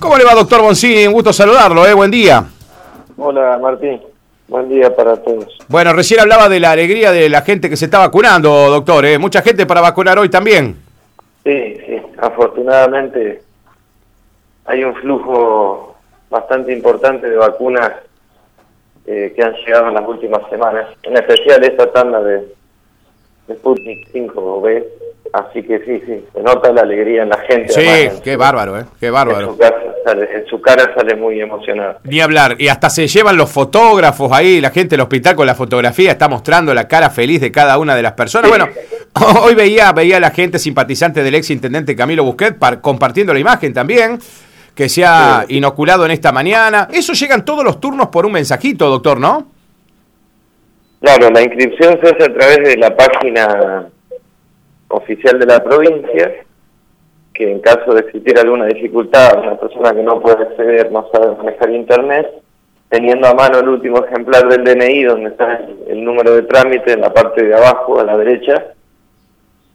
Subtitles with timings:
[0.00, 1.06] ¿Cómo le va, doctor Boncini?
[1.06, 1.92] Un gusto saludarlo, ¿eh?
[1.92, 2.42] Buen día.
[3.18, 4.00] Hola, Martín.
[4.48, 5.58] Buen día para todos.
[5.68, 9.04] Bueno, recién hablaba de la alegría de la gente que se está vacunando, doctor.
[9.04, 9.18] ¿eh?
[9.18, 10.76] Mucha gente para vacunar hoy también.
[11.44, 12.00] Sí, sí.
[12.16, 13.42] Afortunadamente
[14.64, 15.96] hay un flujo
[16.30, 17.92] bastante importante de vacunas
[19.04, 20.86] eh, que han llegado en las últimas semanas.
[21.02, 22.48] En especial esta tanda de,
[23.48, 24.82] de Sputnik 5B
[25.32, 27.72] Así que sí, sí, se nota la alegría en la gente.
[27.72, 28.84] Sí, qué bárbaro, ¿eh?
[28.98, 29.56] Qué bárbaro.
[29.60, 31.98] En su, cara sale muy emocionado.
[32.04, 35.54] Ni hablar, y hasta se llevan los fotógrafos ahí, la gente del hospital con la
[35.54, 38.50] fotografía está mostrando la cara feliz de cada una de las personas.
[38.50, 38.68] Bueno,
[39.42, 43.72] hoy veía, veía a la gente simpatizante del ex intendente Camilo Busquet compartiendo la imagen
[43.72, 44.18] también,
[44.74, 46.88] que se ha inoculado en esta mañana.
[46.92, 49.46] Eso llegan todos los turnos por un mensajito, doctor, ¿no?
[51.00, 53.88] Claro, la inscripción se hace a través de la página
[54.90, 56.44] oficial de la provincia,
[57.32, 61.36] que en caso de existir alguna dificultad, una persona que no puede acceder, no sabe
[61.36, 62.28] manejar internet,
[62.88, 67.02] teniendo a mano el último ejemplar del DNI, donde está el, número de trámite en
[67.02, 68.74] la parte de abajo, a la derecha,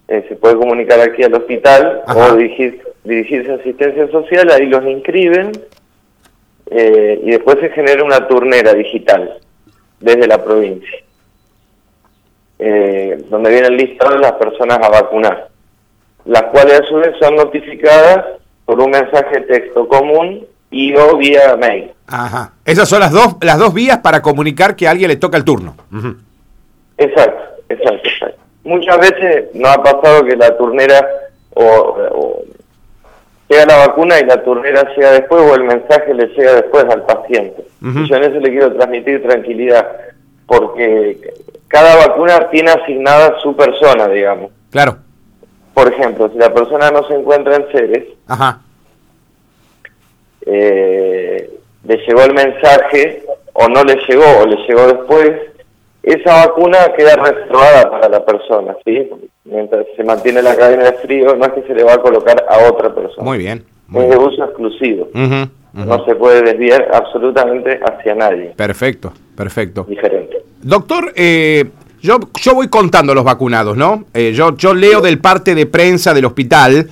[0.08, 4.86] eh, se puede comunicar aquí al hospital o dirigir, dirigirse a asistencia social, ahí los
[4.86, 5.52] inscriben
[6.70, 9.40] eh, y después se genera una turnera digital
[10.00, 11.05] desde la provincia
[12.60, 15.50] eh, donde vienen listadas las personas a vacunar,
[16.26, 18.26] las cuales a su vez son notificadas
[18.66, 21.92] por un mensaje de texto común y o vía mail.
[22.08, 22.54] Ajá.
[22.66, 25.44] Esas son las dos, las dos vías para comunicar que a alguien le toca el
[25.44, 25.76] turno.
[26.98, 28.42] Exacto, exacto, exacto.
[28.64, 31.08] Muchas veces nos ha pasado que la turnera
[31.54, 32.44] o,
[33.48, 37.06] llega la vacuna y la turnera llega después o el mensaje le llega después al
[37.06, 37.64] paciente.
[37.82, 39.88] Y yo en eso le quiero transmitir tranquilidad,
[40.48, 41.34] porque
[41.76, 44.50] cada vacuna tiene asignada su persona, digamos.
[44.72, 44.96] Claro.
[45.74, 48.62] Por ejemplo, si la persona no se encuentra en Ceres, Ajá.
[50.46, 51.50] Eh,
[51.84, 55.34] le llegó el mensaje o no le llegó o le llegó después,
[56.02, 59.10] esa vacuna queda reservada para la persona, ¿sí?
[59.44, 62.46] Mientras se mantiene la cadena de frío, no es que se le va a colocar
[62.48, 63.24] a otra persona.
[63.24, 63.66] Muy bien.
[63.96, 65.10] es de uso exclusivo.
[65.76, 68.54] No se puede desviar absolutamente hacia nadie.
[68.56, 69.86] Perfecto, perfecto.
[69.88, 70.38] Diferente.
[70.62, 71.66] Doctor, eh,
[72.02, 74.06] yo, yo voy contando los vacunados, ¿no?
[74.14, 76.90] Eh, yo, yo leo del parte de prensa del hospital.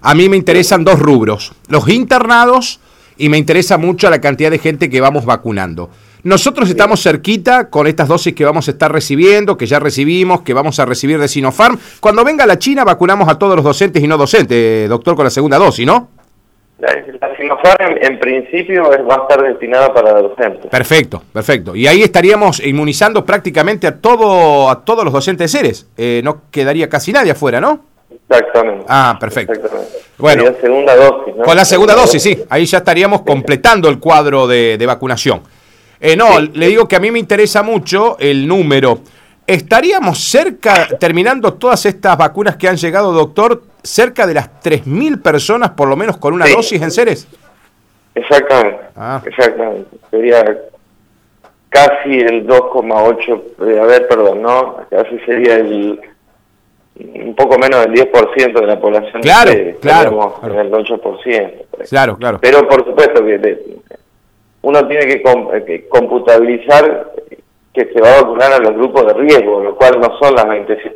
[0.00, 2.80] A mí me interesan dos rubros, los internados
[3.18, 5.90] y me interesa mucho la cantidad de gente que vamos vacunando.
[6.22, 10.54] Nosotros estamos cerquita con estas dosis que vamos a estar recibiendo, que ya recibimos, que
[10.54, 11.78] vamos a recibir de Sinopharm.
[11.98, 15.30] Cuando venga la China vacunamos a todos los docentes y no docentes, doctor, con la
[15.30, 16.19] segunda dosis, ¿no?
[16.80, 20.66] La Sinopharm en, principio va a estar destinada para docentes.
[20.70, 21.76] Perfecto, perfecto.
[21.76, 25.86] Y ahí estaríamos inmunizando prácticamente a todo a todos los docentes de seres.
[25.98, 27.80] Eh, no quedaría casi nadie afuera, ¿no?
[28.28, 28.86] Exactamente.
[28.88, 29.60] Ah, perfecto.
[30.16, 32.44] Bueno, la segunda dosis, Con la segunda dosis, sí.
[32.48, 35.42] Ahí ya estaríamos completando el cuadro de, vacunación.
[36.00, 39.00] Eh, no, le digo que a mí me interesa mucho el número.
[39.46, 45.70] ¿Estaríamos cerca, terminando todas estas vacunas que han llegado, doctor, cerca de las 3.000 personas,
[45.70, 47.28] por lo menos con una dosis en Ceres?
[48.14, 49.22] Exactamente, ah.
[49.24, 49.96] exactamente.
[50.10, 50.58] Sería
[51.68, 54.76] casi el 2,8, eh, a ver, perdón, ¿no?
[54.90, 56.00] Casi sería el
[57.02, 59.22] un poco menos del 10% de la población.
[59.22, 61.52] Claro, claro, En el 8%.
[61.88, 62.38] Claro, claro.
[62.42, 63.78] Pero por supuesto que
[64.62, 65.22] uno tiene que,
[65.64, 67.12] que computabilizar
[67.72, 70.46] que se va a vacunar a los grupos de riesgo, lo cual no son las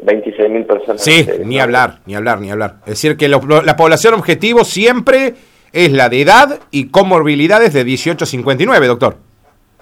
[0.03, 1.03] 26 mil personas.
[1.03, 2.77] Sí, ni hablar, ni hablar, ni hablar.
[2.81, 5.35] Es decir, que la población objetivo siempre
[5.73, 9.17] es la de edad y comorbilidades de 18 a 59, doctor.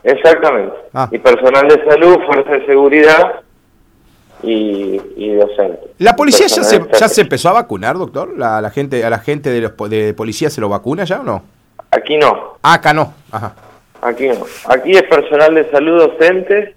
[0.05, 0.75] Exactamente.
[0.93, 1.09] Ah.
[1.11, 3.41] Y personal de salud, fuerza de seguridad
[4.43, 5.81] y, y docente.
[5.99, 8.37] ¿La policía ya se, ya se empezó a vacunar, doctor?
[8.37, 11.25] ¿La, la gente, ¿A la gente de, los, de policía se lo vacuna ya o
[11.25, 11.43] no?
[11.91, 12.59] Aquí no.
[12.63, 13.15] Ah, acá no.
[13.31, 13.55] Ajá.
[14.03, 14.45] Aquí no.
[14.67, 16.75] Aquí es personal de salud docente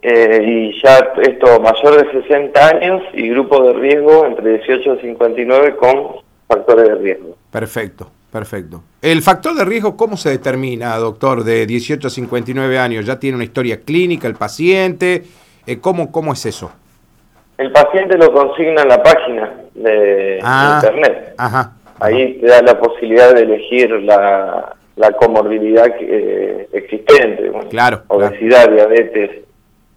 [0.00, 5.00] eh, y ya esto mayor de 60 años y grupo de riesgo entre 18 y
[5.00, 7.36] 59 con factores de riesgo.
[7.50, 8.84] Perfecto, perfecto.
[9.02, 13.06] ¿El factor de riesgo cómo se determina, doctor, de 18 a 59 años?
[13.06, 15.24] ¿Ya tiene una historia clínica el paciente?
[15.66, 16.70] Eh, ¿cómo, ¿Cómo es eso?
[17.58, 21.34] El paciente lo consigna en la página de ah, internet.
[21.38, 21.72] Ajá.
[21.98, 29.44] Ahí te da la posibilidad de elegir la, la comorbilidad eh, existente, claro, obesidad, diabetes,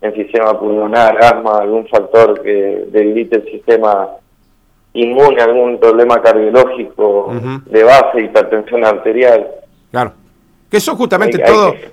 [0.01, 4.09] enfisema pulmonar, asma, algún factor que debilite el sistema
[4.93, 7.31] inmune, algún problema cardiológico
[7.65, 9.47] de base, hipertensión arterial.
[9.91, 10.13] Claro.
[10.69, 11.41] Que son justamente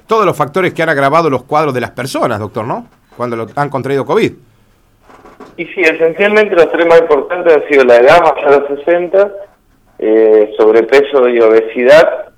[0.06, 2.88] todos los factores que han agravado los cuadros de las personas, doctor, ¿no?
[3.16, 4.32] Cuando lo han contraído COVID.
[5.56, 9.32] Y sí, esencialmente los tres más importantes han sido la edad, más de los 60,
[9.98, 12.33] eh, sobrepeso y obesidad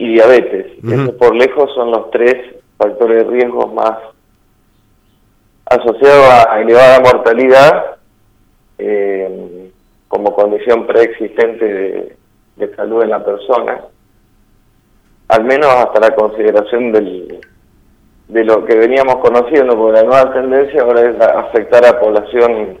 [0.00, 0.66] y diabetes.
[0.82, 2.34] Estos por lejos son los tres
[2.78, 3.98] factores de riesgo más
[5.66, 7.96] asociados a elevada mortalidad
[8.78, 9.70] eh,
[10.08, 12.16] como condición preexistente de,
[12.56, 13.82] de salud en la persona,
[15.28, 17.38] al menos hasta la consideración del,
[18.28, 22.78] de lo que veníamos conociendo, porque la nueva tendencia ahora es afectar a población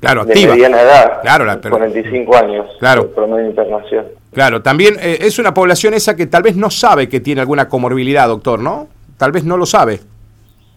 [0.00, 3.10] claro, de mediana edad, claro, la, 45 años, claro.
[3.10, 4.06] promedio internación.
[4.32, 7.68] Claro, también eh, es una población esa que tal vez no sabe que tiene alguna
[7.68, 8.88] comorbilidad, doctor, ¿no?
[9.16, 10.00] Tal vez no lo sabe.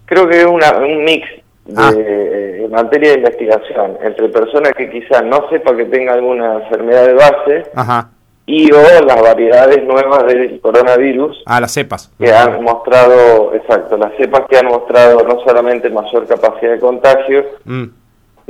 [0.05, 1.27] Creo que es una, un mix
[1.65, 1.91] de, ah.
[1.95, 7.05] eh, en materia de investigación entre personas que quizás no sepa que tenga alguna enfermedad
[7.05, 8.09] de base Ajá
[8.45, 11.41] y o las variedades nuevas del coronavirus.
[11.45, 12.11] Ah, las cepas.
[12.19, 17.45] Que han mostrado, exacto, las cepas que han mostrado no solamente mayor capacidad de contagio,
[17.63, 17.83] mm.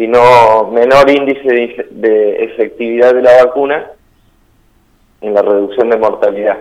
[0.01, 3.85] Sino menor índice de, efectividad de la vacuna
[5.21, 6.57] en la reducción de mortalidad.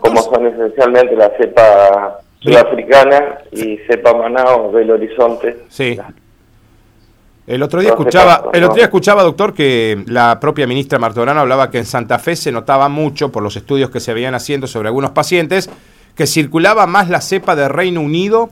[0.00, 5.58] Como son esencialmente la cepa sudafricana y cepa Manao del Horizonte.
[5.68, 5.98] Sí.
[7.46, 11.70] El otro día escuchaba, el otro día escuchaba, doctor, que la propia ministra Martorano hablaba
[11.70, 14.88] que en Santa Fe se notaba mucho por los estudios que se veían haciendo sobre
[14.88, 15.68] algunos pacientes
[16.14, 18.48] que circulaba más la cepa de Reino Unido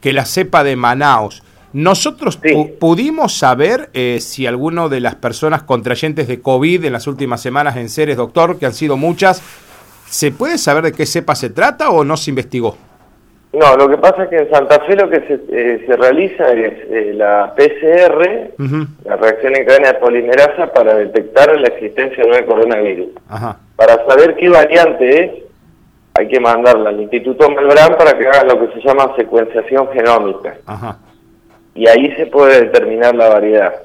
[0.00, 1.42] que la cepa de Manaos.
[1.76, 2.40] Nosotros
[2.80, 7.76] pudimos saber eh, si alguno de las personas contrayentes de COVID en las últimas semanas
[7.76, 9.42] en Ceres, doctor, que han sido muchas,
[10.06, 12.78] ¿se puede saber de qué cepa se trata o no se investigó?
[13.52, 16.50] No, lo que pasa es que en Santa Fe lo que se, eh, se realiza
[16.50, 18.54] es eh, la PCR,
[19.04, 23.08] la reacción en cadena de polimerasa, para detectar la existencia de nuevo coronavirus.
[23.76, 25.30] Para saber qué variante es,
[26.14, 30.56] hay que mandarla al Instituto Melbrán para que haga lo que se llama secuenciación genómica.
[31.76, 33.82] Y ahí se puede determinar la variedad.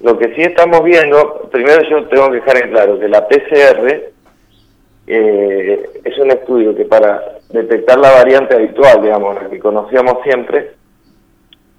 [0.00, 4.12] Lo que sí estamos viendo, primero yo tengo que dejar en claro que la PCR
[5.06, 10.72] eh, es un estudio que para detectar la variante habitual, digamos, la que conocíamos siempre,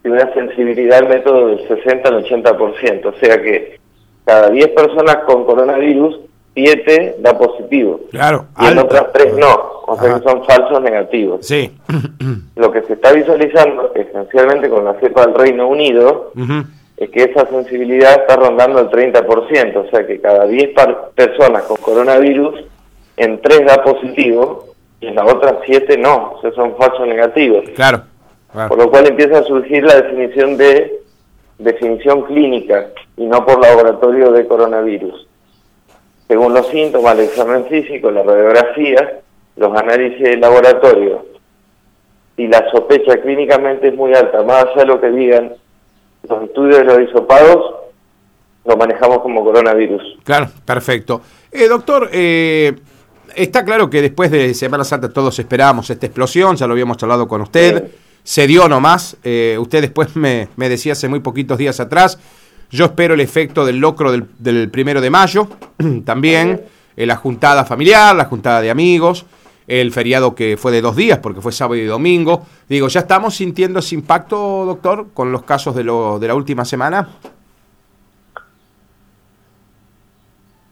[0.02, 3.80] tiene una sensibilidad al método del 60 al 80%, o sea que
[4.26, 6.20] cada 10 personas con coronavirus,
[6.54, 8.02] 7 da positivo.
[8.12, 11.46] Claro, y en otras 3 no, o sea que son falsos negativos.
[11.46, 11.72] Sí.
[12.56, 16.32] Lo que se está visualizando esencialmente con la cepa del Reino Unido
[16.98, 20.70] es que esa sensibilidad está rondando el 30%, o sea que cada 10
[21.16, 22.66] personas con coronavirus,
[23.18, 24.74] en 3 da positivo
[25.04, 27.66] y en las otras siete no, o sea, son falsos negativos.
[27.76, 28.04] Claro,
[28.54, 31.02] Por lo cual empieza a surgir la definición de
[31.58, 35.28] definición clínica y no por laboratorio de coronavirus.
[36.33, 39.19] Según los síntomas, el examen físico, la radiografía,
[39.56, 41.27] los análisis de laboratorio
[42.35, 45.53] y la sospecha clínicamente es muy alta, más allá de lo que digan
[46.27, 47.75] los estudios de los hisopados,
[48.65, 50.01] lo manejamos como coronavirus.
[50.24, 51.21] Claro, perfecto.
[51.51, 52.74] Eh, doctor, eh,
[53.35, 57.27] está claro que después de Semana Santa todos esperábamos esta explosión, ya lo habíamos hablado
[57.27, 57.91] con usted,
[58.24, 62.18] se dio nomás, eh, usted después me, decía hace muy poquitos días atrás,
[62.71, 65.48] yo espero el efecto del locro del, primero de mayo,
[66.06, 66.62] también
[66.95, 69.25] eh, la juntada familiar, la juntada de amigos,
[69.68, 72.45] el feriado que fue de dos días porque fue sábado y domingo.
[72.68, 76.65] Digo, ¿ya estamos sintiendo ese impacto, doctor, con los casos de, lo, de la última
[76.65, 77.07] semana?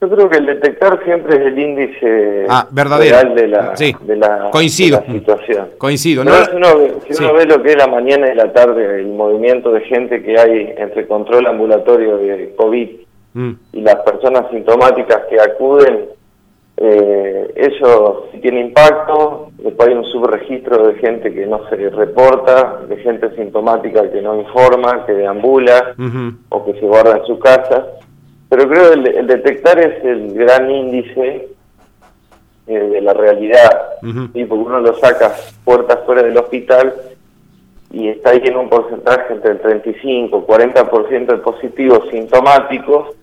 [0.01, 4.49] Yo creo que el detectar siempre es el índice ah, real de la, de la,
[4.49, 5.03] Coincido.
[5.05, 5.69] situación.
[5.77, 6.23] Coincido.
[6.23, 6.31] ¿no?
[6.43, 10.23] si, uno, ve lo que es la mañana y la tarde, el movimiento de gente
[10.23, 12.89] que hay entre control ambulatorio de COVID
[13.35, 13.51] mm.
[13.73, 16.05] y las personas sintomáticas que acuden,
[16.77, 19.51] eh, eso tiene impacto.
[19.59, 24.41] Después hay un subregistro de gente que no se reporta, de gente sintomática que no
[24.41, 25.93] informa, que deambula
[26.49, 27.85] o que se guarda en su casa
[28.51, 31.47] pero creo que el, detectar es el gran índice
[32.67, 36.93] eh, de la realidad, porque uno lo saca puertas fuera del hospital
[37.91, 43.15] y está ahí en un porcentaje entre el 35 y 40% de positivos sintomáticos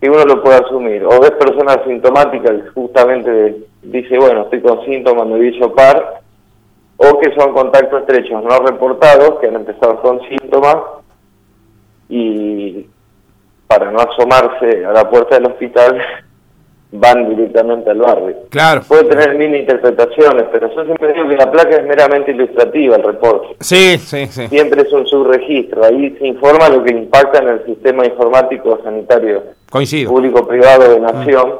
[0.00, 1.04] que uno lo puede asumir.
[1.06, 6.20] O ves personas sintomáticas justamente dice, bueno, estoy con síntomas, me a par,
[6.98, 10.76] o que son contactos estrechos no reportados, que han empezado con síntomas
[12.08, 12.86] y
[13.66, 16.00] para no asomarse a la puerta del hospital,
[16.96, 18.36] van directamente al barrio.
[18.50, 18.82] Claro.
[18.86, 23.02] Puede tener mil interpretaciones, pero yo siempre digo que la placa es meramente ilustrativa, el
[23.02, 23.56] reporte.
[23.60, 24.46] Sí, sí, sí.
[24.46, 29.42] Siempre es un subregistro, ahí se informa lo que impacta en el sistema informático sanitario
[29.70, 31.52] público-privado de nación,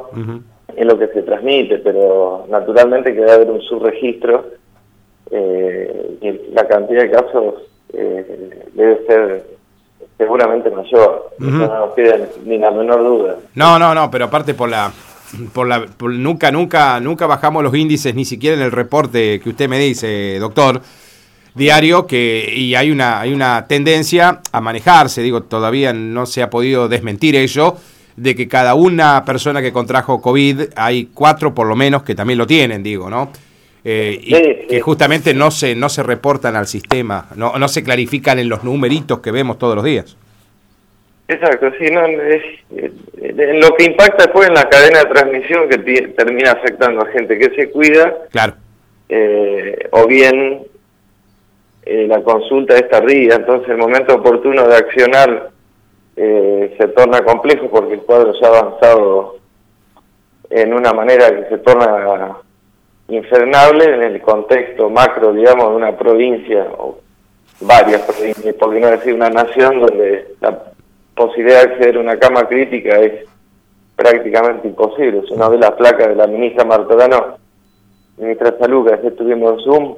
[0.75, 4.45] en lo que se transmite, pero naturalmente que debe haber un subregistro
[5.31, 7.55] eh, y la cantidad de casos
[7.93, 9.54] eh, debe ser
[10.17, 11.31] seguramente mayor.
[11.39, 13.35] No nos queda ni la menor duda.
[13.55, 14.91] No, no, no, pero aparte por la,
[15.53, 19.49] por la, por- nunca, nunca, nunca bajamos los índices, ni siquiera en el reporte que
[19.49, 20.81] usted me dice, doctor,
[21.53, 26.49] diario, que y hay una, hay una tendencia a manejarse, digo, todavía no se ha
[26.49, 27.75] podido desmentir ello,
[28.15, 32.37] de que cada una persona que contrajo COVID, hay cuatro por lo menos que también
[32.39, 33.29] lo tienen, digo, ¿no?
[33.87, 37.83] Eh, y Sí, que justamente no se, no se reportan al sistema, no, no se
[37.83, 40.17] clarifican en los numeritos que vemos todos los días.
[41.27, 42.43] Exacto, sí, no, es,
[42.75, 45.77] eh, en lo que impacta después en la cadena de transmisión que
[46.17, 48.53] termina afectando a gente que se cuida, Claro.
[49.09, 50.63] eh, o bien
[51.83, 55.51] eh, la consulta es tardía, entonces el momento oportuno de accionar
[56.15, 59.37] eh, se torna complejo porque el cuadro ya ha avanzado
[60.49, 62.37] en una manera que se torna
[63.07, 66.97] infernable en el contexto macro, digamos, de una provincia o
[67.61, 70.59] varias provincias, por qué no decir una nación donde la
[71.15, 73.25] posibilidad de acceder a una cama crítica es
[73.95, 75.21] prácticamente imposible.
[75.27, 77.37] Si uno ve las placas de la ministra Martorano,
[78.17, 79.95] ministra de Salud, que ayer estuvimos en Zoom,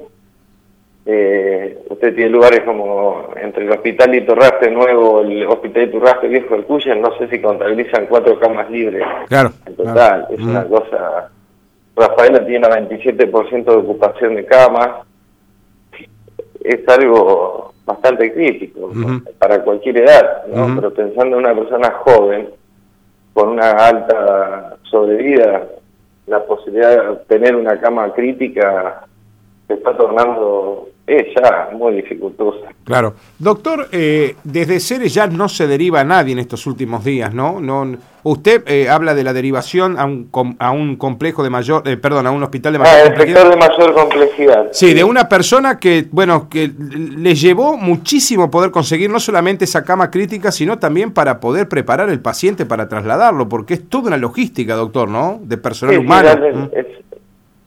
[1.10, 6.66] eh, usted tiene lugares como entre el Hospital Iturraspe Nuevo, el Hospital Iturraspe Viejo del
[6.66, 9.52] Cuyen, no sé si contabilizan cuatro camas libres Claro.
[9.66, 9.94] en total.
[9.96, 10.28] claro.
[10.30, 11.32] Es una cosa...
[11.98, 15.06] Rafaela tiene 27% de ocupación de camas.
[16.64, 18.92] Es algo bastante crítico
[19.40, 20.76] para cualquier edad, ¿no?
[20.76, 22.50] Pero pensando en una persona joven,
[23.34, 25.68] con una alta sobrevida,
[26.28, 29.08] la posibilidad de tener una cama crítica
[29.68, 32.68] se está tornando es ya muy dificultosa.
[32.84, 33.14] Claro.
[33.40, 37.62] Doctor, eh, desde Ceres ya no se deriva a nadie en estos últimos días, ¿no?
[37.62, 41.84] no usted eh, habla de la derivación a un, com- a un complejo de mayor,
[41.88, 43.50] eh, perdón, a un hospital de mayor Ah, complejidad.
[43.50, 44.68] de mayor complejidad.
[44.74, 49.86] Sí, de una persona que, bueno, que le llevó muchísimo poder conseguir no solamente esa
[49.86, 54.18] cama crítica, sino también para poder preparar el paciente para trasladarlo, porque es toda una
[54.18, 55.40] logística, doctor, ¿no?
[55.42, 56.30] De personal Sí, humano.
[56.36, 56.64] Mm.
[56.78, 56.97] es-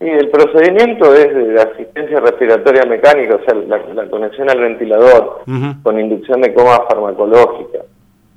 [0.00, 5.42] sí, el procedimiento es de asistencia respiratoria mecánica, o sea, la, la conexión al ventilador
[5.82, 7.80] con inducción de coma farmacológica,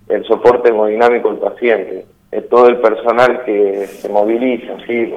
[0.10, 5.14] el soporte hemodinámico del paciente, es todo el personal que se moviliza, ¿sí?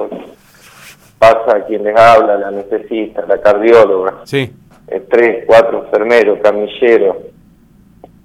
[1.19, 4.53] Pasa quien les habla, la anestesista, la cardióloga, Sí,
[4.89, 7.17] eh, tres, cuatro enfermeros, camilleros,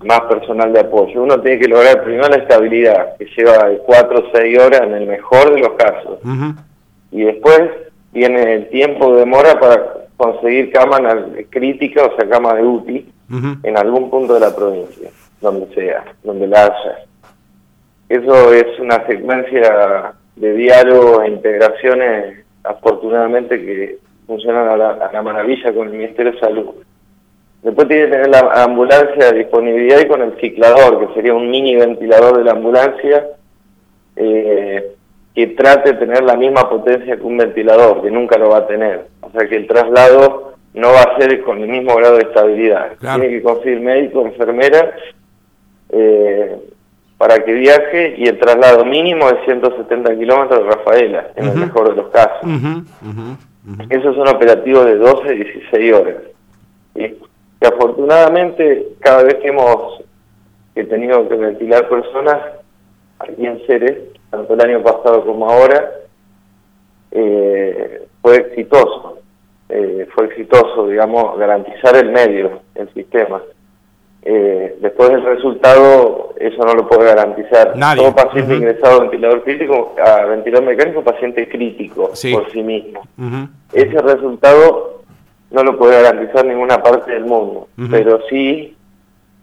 [0.04, 1.24] más personal de apoyo.
[1.24, 4.94] Uno tiene que lograr primero la estabilidad, que lleva de cuatro o seis horas en
[4.94, 6.20] el mejor de los casos
[7.12, 7.62] y después
[8.14, 13.06] viene el tiempo de demora para conseguir cama na- crítica, o sea, cama de UTI,
[13.64, 16.98] en algún punto de la provincia, donde sea, donde la haya.
[18.10, 25.22] Eso es una secuencia de diálogos e integraciones, afortunadamente, que funcionan a la, a la
[25.22, 26.68] maravilla con el Ministerio de Salud.
[27.64, 31.50] Después tiene que tener la ambulancia a disponibilidad y con el ciclador, que sería un
[31.50, 33.28] mini ventilador de la ambulancia,
[34.18, 34.92] eh,
[35.34, 38.68] que trate de tener la misma potencia que un ventilador, que nunca lo va a
[38.68, 39.08] tener.
[39.22, 42.98] O sea que el traslado no va a ser con el mismo grado de estabilidad.
[43.00, 43.22] Claro.
[43.22, 44.96] Tiene que conseguir médico, enfermera,
[45.90, 46.58] eh,
[47.18, 51.90] para que viaje y el traslado mínimo es 170 kilómetros de Rafaela, en el mejor
[51.90, 52.42] de los casos.
[52.42, 53.84] Ujú, ujú, ujú.
[53.90, 56.16] Esos son operativos de 12, 16 horas.
[56.96, 57.20] ¿sí?
[57.62, 60.02] Y afortunadamente, cada vez que hemos
[60.74, 62.38] que tenido que ventilar personas
[63.22, 63.98] aquí en Ceres,
[64.30, 65.92] tanto el año pasado como ahora,
[67.12, 69.18] eh, fue exitoso.
[69.70, 73.42] Eh, fue exitoso, digamos, garantizar el medio, el sistema.
[74.24, 77.76] Eh, después del resultado, eso no lo puede garantizar.
[77.76, 78.04] Nadie.
[78.04, 82.34] Todo paciente ingresado a ventilador crítico, a ventilador mecánico, paciente crítico Sí.
[82.34, 83.02] por sí mismo
[83.74, 85.02] ese resultado
[85.50, 88.76] no lo puede garantizar ninguna parte del mundo, pero sí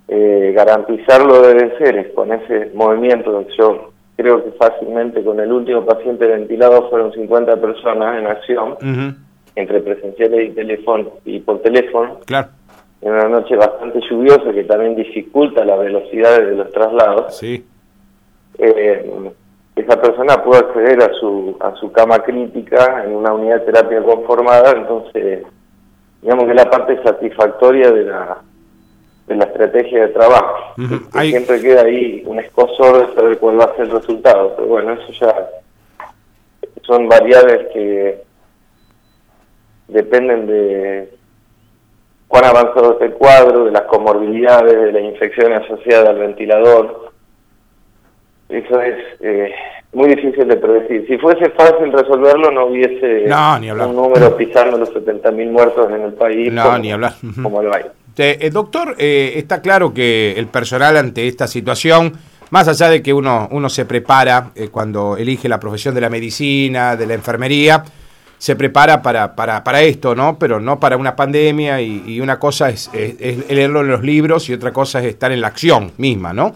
[0.08, 3.44] eh, garantizarlo debe ser con ese movimiento.
[3.58, 8.76] Yo creo que fácilmente con el último paciente ventilado fueron 50 personas en acción,
[9.54, 12.48] entre presenciales y, teléfono, y por teléfono, Claro,
[13.02, 17.36] en una noche bastante lluviosa que también dificulta la velocidad de los traslados.
[17.36, 17.64] sí.
[18.58, 19.30] eh,
[19.76, 24.02] esa persona puede acceder a su a su cama crítica en una unidad de terapia
[24.02, 25.44] conformada, entonces
[26.20, 28.38] digamos que la parte satisfactoria de la
[29.28, 30.74] de la estrategia de trabajo.
[30.76, 34.54] Que Hay- Siempre queda ahí un escosor de saber cuál va a ser el resultado,
[34.56, 35.48] pero bueno, eso ya
[36.82, 38.22] son variables que
[39.88, 41.10] dependen de
[42.26, 47.12] cuán avanzado está el cuadro, de las comorbilidades, de la infección asociada al ventilador.
[48.48, 49.52] Eso es, eh,
[49.92, 51.06] muy difícil de predecir.
[51.06, 56.52] Si fuese fácil resolverlo, no hubiese un número pisando los 70.000 muertos en el país.
[56.52, 57.14] No, ni hablar.
[57.42, 57.84] Como lo hay.
[58.20, 62.12] Eh, doctor, eh, está claro que el personal ante esta situación,
[62.50, 66.10] más allá de que uno, uno se prepara eh, cuando elige la profesión de la
[66.10, 67.84] medicina, de la enfermería,
[68.36, 70.36] se prepara para, para, para esto, ¿no?
[70.38, 74.72] Pero no para una pandemia y, una cosa es, leerlo en los libros y otra
[74.72, 76.54] cosa es estar en la acción misma, ¿no?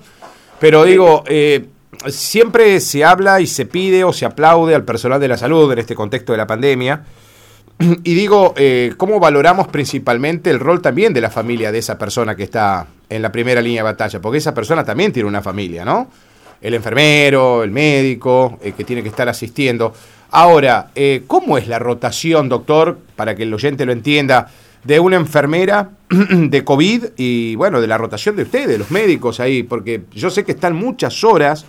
[0.61, 1.65] Pero digo, eh,
[2.07, 5.79] siempre se habla y se pide o se aplaude al personal de la salud en
[5.79, 7.05] este contexto de la pandemia.
[8.05, 12.35] Y digo, eh, ¿cómo valoramos principalmente el rol también de la familia de esa persona
[12.35, 14.21] que está en la primera línea de batalla?
[14.21, 16.09] Porque esa persona también tiene una familia, ¿no?
[16.61, 19.93] El enfermero, el médico, eh, que tiene que estar asistiendo.
[20.31, 24.49] Ahora, eh, ¿cómo es la rotación, doctor, para que el oyente lo entienda,
[24.85, 29.41] de una enfermera de COVID y, bueno, de la rotación de ustedes, de los médicos
[29.41, 29.63] ahí?
[29.63, 31.67] Porque yo sé que están muchas horas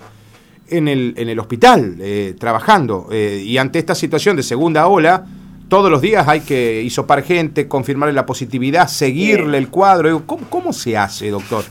[0.74, 5.26] en el, en el hospital eh, trabajando eh, y ante esta situación de segunda ola,
[5.70, 10.24] todos los días hay que hisopar gente, confirmarle la positividad, seguirle el cuadro.
[10.26, 11.64] ¿Cómo, cómo se hace, doctor?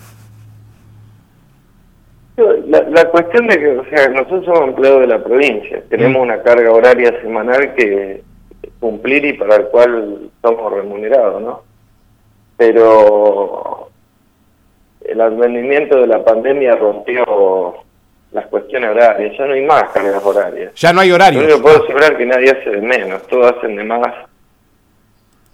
[2.37, 6.23] La, cuestión de que, o sea, nosotros somos empleados de la provincia, tenemos mm.
[6.23, 8.23] una carga horaria semanal que
[8.81, 11.63] cumplir y para el cual somos remunerados, ¿no?
[12.57, 13.91] Pero
[15.05, 17.75] el advenimiento de la pandemia rompió
[18.33, 20.75] las cuestiones horarias, ya no hay más cargas horarias.
[20.75, 21.47] Ya no hay horarios.
[21.47, 24.15] Yo puedo asegurar que nadie hace de menos, todos hacen de más.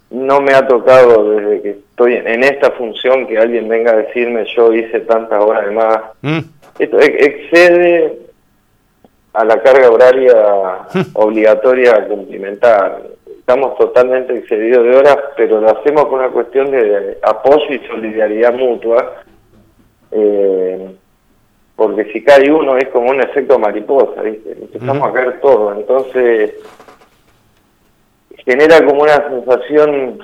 [0.09, 4.45] No me ha tocado desde que estoy en esta función que alguien venga a decirme
[4.55, 5.99] yo hice tantas horas de más.
[6.21, 6.39] Mm.
[6.79, 8.17] Esto excede
[9.33, 10.35] a la carga horaria
[11.13, 13.03] obligatoria a cumplimentar.
[13.39, 18.53] Estamos totalmente excedidos de horas, pero lo hacemos con una cuestión de apoyo y solidaridad
[18.53, 19.23] mutua,
[20.11, 20.95] eh,
[21.79, 24.51] porque si cae uno es como un efecto mariposa, ¿viste?
[24.51, 26.53] empezamos a caer todos, entonces
[28.45, 30.19] genera como una sensación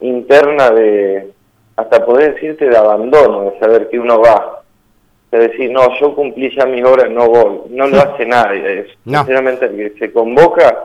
[0.00, 1.32] interna de,
[1.74, 4.60] hasta poder decirte, de abandono, de saber que uno va
[5.30, 7.60] es decir, no, yo cumplí ya mi hora, no voy.
[7.70, 8.86] No lo hace nadie.
[9.04, 10.76] Sinceramente, el que se convoca,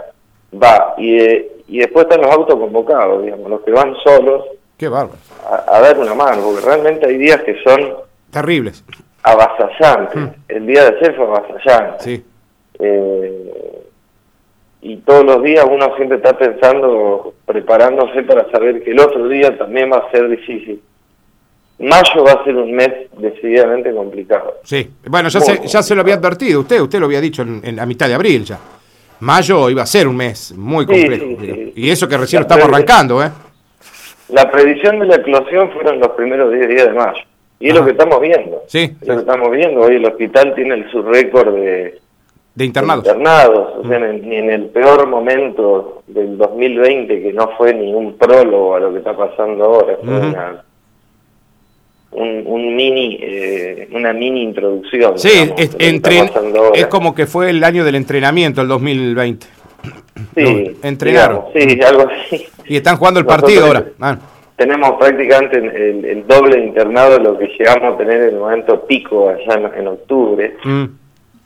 [0.53, 0.93] va.
[0.97, 4.45] Y, eh, y después están los autoconvocados, digamos, los que van solos.
[4.77, 5.17] Qué bárbaro.
[5.49, 7.95] A, dar una mano, porque realmente hay días que son.
[8.29, 8.83] Terribles.
[9.25, 10.15] Avasallantes.
[10.15, 10.29] Hmm.
[10.47, 12.03] El día de ayer fue avasallante.
[12.03, 12.25] Sí.
[12.79, 13.81] Eh,
[14.81, 19.57] y todos los días uno siempre está pensando, preparándose para saber que el otro día
[19.57, 20.79] también va a ser difícil.
[21.79, 24.57] Mayo va a ser un mes decididamente complicado.
[24.63, 27.75] Sí, bueno, ya, se, ya se lo había advertido usted, usted lo había dicho en,
[27.75, 28.59] la mitad de abril ya.
[29.21, 31.25] Mayo iba a ser un mes muy complejo.
[31.75, 33.31] Y eso que recién lo estamos arrancando, ¿eh?
[34.29, 37.23] La predicción de la eclosión fueron los primeros 10 días de mayo.
[37.59, 38.63] Y es lo que estamos viendo.
[38.67, 38.91] Sí.
[39.01, 39.81] Es lo que estamos viendo.
[39.81, 41.99] Hoy el hospital tiene su récord de,
[42.53, 43.05] de internados.
[43.05, 43.73] internados.
[43.79, 44.31] O sea, mm.
[44.31, 48.99] en el peor momento del 2020, que no fue ni un prólogo a lo que
[48.99, 50.63] está pasando ahora, fue una
[52.15, 55.17] un, mini, eh, una mini introducción.
[55.19, 59.47] Sí, es, es como que fue el año del entrenamiento, el 2020.
[60.33, 61.45] Sí, entrenaron.
[61.53, 62.45] sí, algo así.
[62.67, 63.85] Y están jugando el partido ahora.
[63.99, 64.17] Ah.
[64.55, 68.85] Tenemos prácticamente el, doble de internado de lo que llegamos a tener en el momento
[68.85, 70.55] pico allá en, octubre.
[70.63, 70.85] Mm.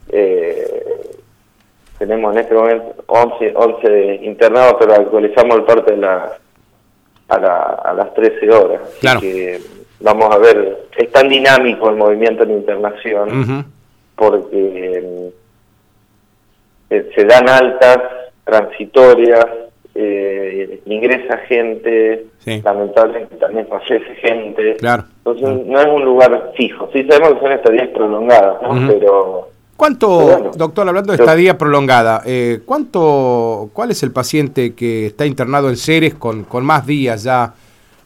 [0.09, 0.83] Eh,
[1.97, 6.31] tenemos en este momento 11, 11 internados, pero actualizamos el parte de la,
[7.29, 8.81] a, la, a las 13 horas.
[8.99, 9.21] Claro
[9.99, 13.65] vamos a ver, es tan dinámico el movimiento en internación
[14.15, 15.31] porque
[16.89, 17.99] eh, se dan altas
[18.43, 19.45] transitorias,
[20.01, 22.27] eh, ingresa gente,
[22.63, 24.75] lamentablemente también fallece gente.
[24.75, 25.03] Claro.
[25.17, 26.89] Entonces no es un lugar fijo.
[26.93, 28.57] Sí sabemos que son estadías prolongadas,
[28.87, 29.49] pero...
[29.75, 35.69] ¿Cuánto, doctor, hablando de estadía prolongada, eh, ¿cuánto, cuál es el paciente que está internado
[35.69, 37.53] en Ceres con, con más días ya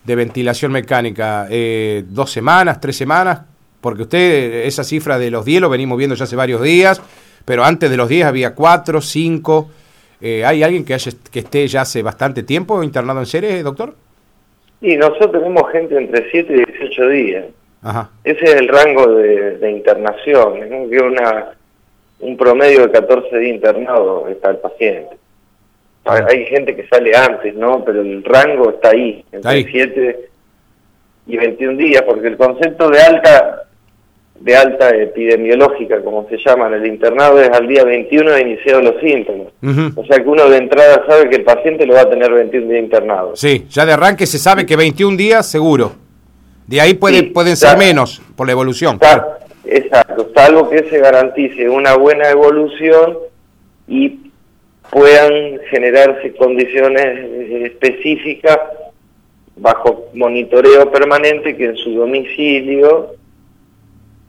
[0.03, 1.47] de ventilación mecánica?
[1.49, 3.41] Eh, ¿Dos semanas, tres semanas?
[3.81, 7.01] Porque usted, esa cifra de los 10 lo venimos viendo ya hace varios días,
[7.43, 9.69] pero antes de los 10 había cuatro, cinco.
[10.25, 13.93] Eh, ¿Hay alguien que, haya, que esté ya hace bastante tiempo internado en Ceres, doctor?
[14.79, 17.45] Sí, nosotros tenemos gente entre 7 y 18 días.
[17.81, 18.09] Ajá.
[18.23, 20.89] Ese es el rango de, internación, ¿no?
[20.89, 21.49] que una,
[22.21, 25.17] un promedio de 14 días internado está el paciente.
[26.05, 27.83] Hay gente que sale antes, ¿no?
[27.83, 30.29] Pero el rango está ahí, entre 7
[31.27, 33.63] y 21 días, porque el concepto de alta
[34.39, 38.81] de alta epidemiológica, como se llama en el internado, es al día 21 de iniciado
[38.81, 39.47] los síntomas.
[39.95, 42.67] O sea que uno de entrada sabe que el paciente lo va a tener 21
[42.67, 43.35] días internado.
[43.35, 45.93] Sí, ya de arranque se sabe que 21 días seguro.
[46.67, 48.95] De ahí puede, pueden ser menos por la evolución.
[48.95, 53.17] Está, exacto, salvo que se garantice una buena evolución
[53.87, 54.31] y
[54.89, 58.59] puedan generarse condiciones específicas
[59.55, 63.15] bajo monitoreo permanente que en su domicilio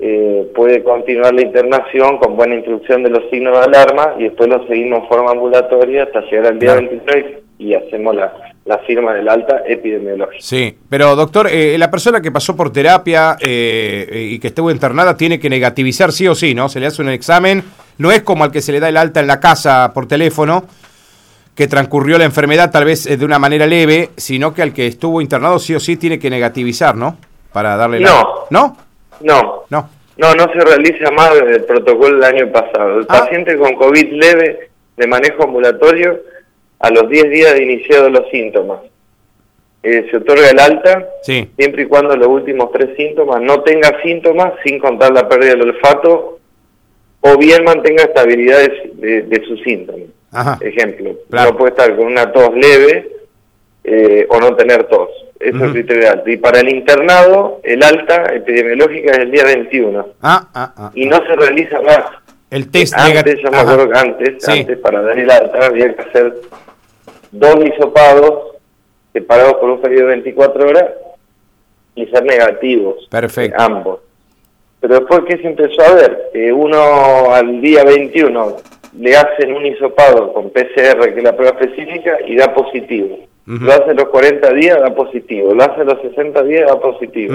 [0.06, 4.50] eh, puede continuar la internación con buena instrucción de los signos de alarma y después
[4.50, 7.24] lo seguimos en forma ambulatoria hasta llegar al día 23
[7.56, 8.30] y hacemos la,
[8.66, 10.42] la, firma del alta epidemiológica.
[10.42, 15.16] Sí, pero doctor, eh, la persona que pasó por terapia eh, y que estuvo internada
[15.16, 16.68] tiene que negativizar sí o sí, ¿no?
[16.68, 17.64] Se le hace un examen,
[17.96, 20.66] no es como al que se le da el alta en la casa por teléfono,
[21.54, 25.22] que transcurrió la enfermedad tal vez de una manera leve, sino que al que estuvo
[25.22, 27.16] internado sí o sí tiene que negativizar, ¿no?
[27.54, 28.10] Para darle la...
[28.50, 28.76] No.
[29.20, 29.64] ¿No?
[29.70, 29.88] No.
[30.16, 30.34] No.
[30.34, 32.98] No, se realiza más el protocolo del año pasado.
[32.98, 33.20] El ah.
[33.20, 36.20] paciente con COVID leve de manejo ambulatorio,
[36.78, 38.80] a los 10 días de iniciado los síntomas,
[39.82, 44.52] eh, se otorga el alta, siempre y cuando los últimos tres síntomas no tenga síntomas,
[44.64, 46.38] sin contar la pérdida del olfato,
[47.20, 48.60] o bien mantenga estabilidad
[48.94, 50.08] de, sus síntomas.
[50.60, 53.12] Ejemplo, no puede estar con una tos leve
[53.84, 55.08] eh, o no tener tos.
[55.44, 56.30] Eso es el criterio alto.
[56.30, 60.08] Y para el internado, el alta epidemiológica es el día 21.
[60.22, 62.04] Ah, ah, ah, y no se realiza más.
[62.50, 66.02] El test Antes, yo me acuerdo que antes, antes, para dar el alta, había que
[66.02, 66.34] hacer
[67.32, 68.56] dos hisopados
[69.12, 70.90] separados por un periodo de 24 horas
[71.94, 73.06] y ser negativos.
[73.10, 73.60] Perfecto.
[73.60, 74.00] ambos.
[74.80, 76.30] Pero después, ¿qué se empezó a ver?
[76.54, 78.56] uno al día 21
[78.98, 83.18] le hacen un hisopado con PCR, que es la prueba específica, y da positivo.
[83.46, 85.54] Lo hace los 40 días, da positivo.
[85.54, 87.34] Lo hace los 60 días, da positivo.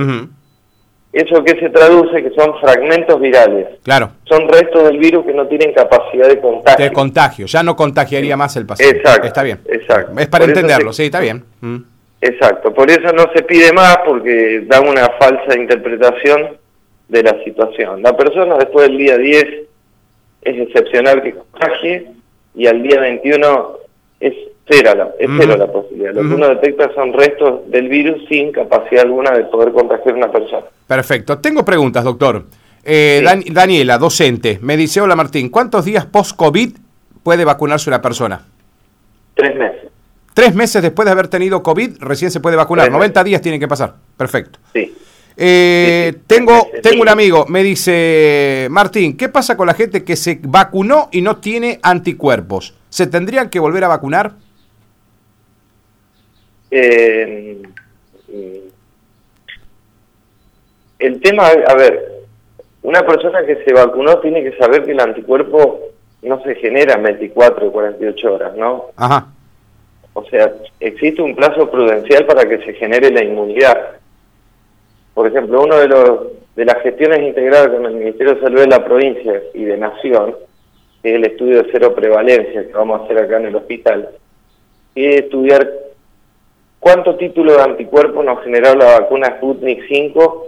[1.12, 2.22] ¿Eso que se traduce?
[2.22, 3.68] Que son fragmentos virales.
[3.84, 4.12] Claro.
[4.26, 6.86] Son restos del virus que no tienen capacidad de contagio.
[6.86, 8.98] De contagio, ya no contagiaría más el paciente.
[8.98, 9.28] Exacto.
[9.28, 9.60] Está bien.
[9.66, 10.20] Exacto.
[10.20, 11.44] Es para entenderlo, sí, está bien.
[12.22, 12.74] Exacto.
[12.74, 16.58] Por eso no se pide más porque da una falsa interpretación
[17.08, 18.04] de la situación.
[18.04, 19.46] La persona después del día 10
[20.44, 22.08] es excepcional que contagie
[22.54, 23.78] y al día 21
[24.20, 24.34] es
[24.70, 26.14] cero la, es cero la posibilidad.
[26.14, 30.18] Lo que uno detecta son restos del virus sin capacidad alguna de poder contagiar a
[30.18, 30.66] una persona.
[30.88, 31.40] Perfecto.
[31.40, 32.46] Tengo preguntas, doctor.
[32.84, 36.78] Eh, Daniela, docente, me dice, hola Martín, ¿cuántos días post-COVID
[37.24, 38.42] puede vacunarse una persona?
[39.34, 39.90] Tres meses.
[40.34, 42.90] Tres meses después de haber tenido COVID, recién se puede vacunar.
[42.90, 43.96] 90 días tienen que pasar.
[44.16, 44.60] Perfecto.
[44.74, 44.96] Sí.
[45.42, 50.40] Eh, tengo, tengo un amigo, me dice, Martín, ¿qué pasa con la gente que se
[50.44, 52.76] vacunó y no tiene anticuerpos?
[52.90, 54.34] ¿Se tendrían que volver a vacunar?
[56.72, 57.62] Eh,
[61.00, 62.20] el tema, a ver,
[62.84, 65.80] una persona que se vacunó tiene que saber que el anticuerpo
[66.22, 68.86] no se genera en 24 o 48 horas, ¿no?
[68.96, 69.28] Ajá.
[70.14, 73.78] O sea, existe un plazo prudencial para que se genere la inmunidad.
[75.14, 76.20] Por ejemplo, uno de los
[76.56, 80.36] de las gestiones integradas con el Ministerio de Salud de la provincia y de Nación,
[81.02, 84.10] que es el estudio de cero prevalencia que vamos a hacer acá en el hospital,
[84.94, 85.72] es estudiar
[86.80, 90.46] ¿Cuánto título de anticuerpo nos generó la vacuna Sputnik 5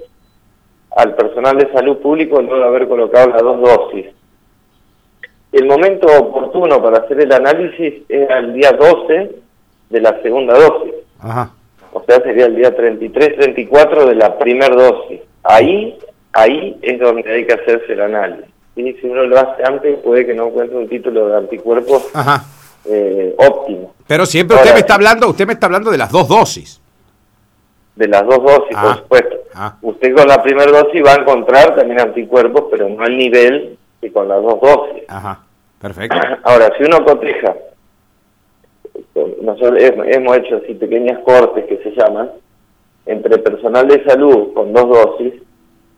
[0.96, 4.06] al personal de salud público luego de haber colocado las dos dosis?
[5.52, 9.32] El momento oportuno para hacer el análisis era el día 12
[9.90, 10.94] de la segunda dosis.
[11.92, 15.20] O sea, sería el día 33, 34 de la primera dosis.
[15.44, 16.00] Ahí,
[16.32, 18.46] ahí es donde hay que hacerse el análisis.
[18.78, 22.02] Y si uno lo hace antes, puede que no encuentre un título de anticuerpo
[22.86, 23.94] eh, óptimo.
[24.08, 26.82] Pero siempre usted me está hablando, usted me está hablando de las dos dosis.
[27.96, 29.36] De las dos dosis, por ah, supuesto.
[29.54, 29.78] Ah.
[29.82, 34.12] Usted con la primera dosis va a encontrar también anticuerpos, pero no al nivel que
[34.12, 35.04] con las dos dosis.
[35.08, 35.40] Ajá,
[35.80, 36.18] perfecto.
[36.44, 37.56] Ahora, si uno coteja,
[39.42, 42.32] nosotros hemos hecho así pequeñas cortes que se llaman,
[43.06, 45.34] entre personal de salud con dos dosis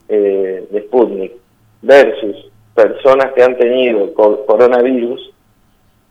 [0.10, 1.34] eh, de Sputnik
[1.82, 5.33] versus personas que han tenido coronavirus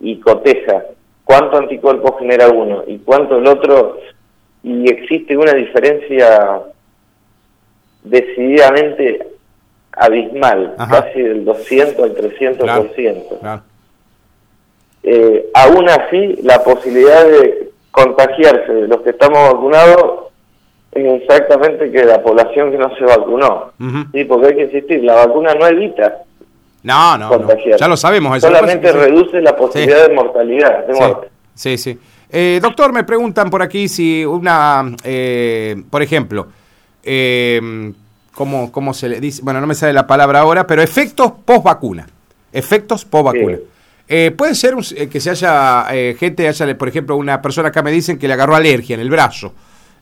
[0.02, 0.84] y coteja
[1.24, 3.98] cuánto anticuerpo genera uno y cuánto el otro,
[4.62, 6.60] y existe una diferencia
[8.02, 9.26] decididamente
[9.92, 13.62] abismal, casi del 200 al 300%.
[15.04, 20.32] Eh, aún así, la posibilidad de contagiarse de los que estamos vacunados
[20.92, 23.72] es exactamente que la población que no se vacunó.
[24.12, 26.22] Sí, porque hay que insistir, la vacuna no evita
[26.82, 28.40] no, no, ya lo sabemos.
[28.40, 31.28] Solamente reduce la posibilidad de mortalidad, de muerte.
[31.54, 31.98] Sí, sí.
[32.28, 36.48] Eh, doctor, me preguntan por aquí si una, eh, por ejemplo,
[37.04, 37.92] eh,
[38.34, 39.42] ¿cómo, ¿cómo, se le dice?
[39.42, 42.06] Bueno, no me sale la palabra ahora, pero efectos post vacuna.
[42.52, 43.58] Efectos post vacuna.
[44.36, 44.74] puede ser
[45.08, 45.86] que se haya
[46.18, 49.10] gente, haya, por ejemplo, una persona acá me dicen que le agarró alergia en el
[49.10, 49.52] brazo,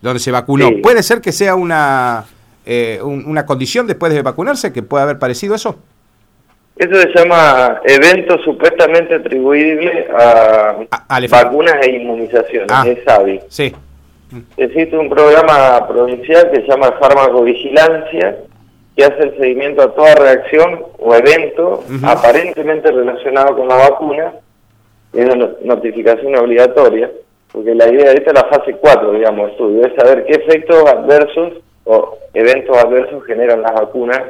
[0.01, 0.71] donde se vacunó.
[0.83, 2.25] Puede ser que sea una
[2.67, 5.79] eh, una condición después de vacunarse que puede haber parecido eso?
[6.77, 10.77] Eso se llama evento supuestamente atribuible a,
[11.29, 13.41] vacunas e inmunizaciones, ah, es SAVI.
[13.49, 13.75] Sí.
[14.57, 18.39] Existe un programa provincial que se llama Farmacovigilancia,
[18.97, 24.33] que hace el seguimiento a toda reacción o evento aparentemente relacionado con la vacuna,
[25.13, 27.11] es una notificación obligatoria,
[27.53, 30.89] porque la idea de esta es la fase 4, digamos, estudio, es saber qué efectos
[30.89, 31.55] adversos
[31.85, 34.23] o eventos adversos generan las vacunas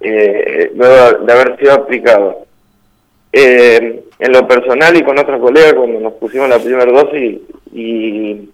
[0.00, 2.46] eh, luego de haber sido aplicado.
[3.32, 7.38] Eh, en lo personal y con otros colegas, cuando nos pusimos la primera dosis
[7.72, 8.48] y,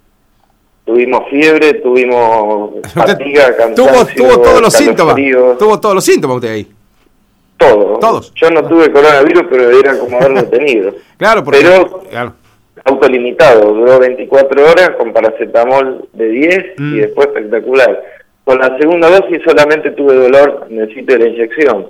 [0.85, 5.15] tuvimos fiebre, tuvimos fatiga, cansancio, tuvo, todos los síntomas.
[5.59, 6.73] Tuvo todos los síntomas usted ahí.
[7.57, 8.01] Todos.
[8.01, 8.33] Todos.
[8.35, 10.93] Yo no tuve coronavirus, pero era como haberlo tenido.
[11.17, 12.03] claro, pero
[12.85, 16.97] autolimitado, duró 24 horas con paracetamol de 10 y mm.
[16.97, 18.03] después espectacular.
[18.45, 21.87] Con la segunda dosis solamente tuve dolor en el sitio de la inyección.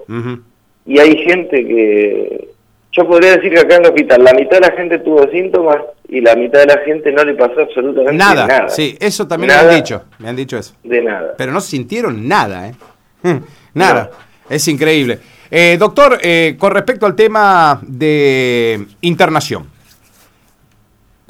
[0.84, 2.48] Y hay gente que,
[2.92, 5.78] yo podría decir que acá en el hospital la mitad de la gente tuvo síntomas
[6.08, 8.46] y la mitad de la gente no le pasó absolutamente nada.
[8.46, 10.74] Nada, sí, eso también me han dicho, me han dicho eso.
[10.84, 11.34] De nada.
[11.38, 12.74] Pero no sintieron nada, ¿eh?
[13.74, 14.10] nada,
[14.50, 15.20] es increíble.
[15.50, 19.70] Eh, doctor, eh, con respecto al tema de internación.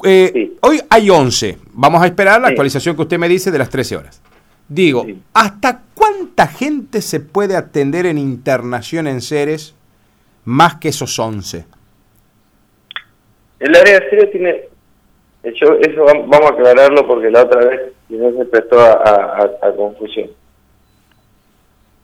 [0.05, 3.69] Eh, hoy hay 11, vamos a esperar la actualización que usted me dice de las
[3.69, 4.21] 13 horas.
[4.67, 9.75] Digo, ¿hasta cuánta gente se puede atender en internación en Ceres
[10.45, 11.65] más que esos 11?
[13.59, 14.63] El área de Ceres tiene,
[15.43, 20.29] eso vamos a aclararlo porque la otra vez se prestó a, confusión.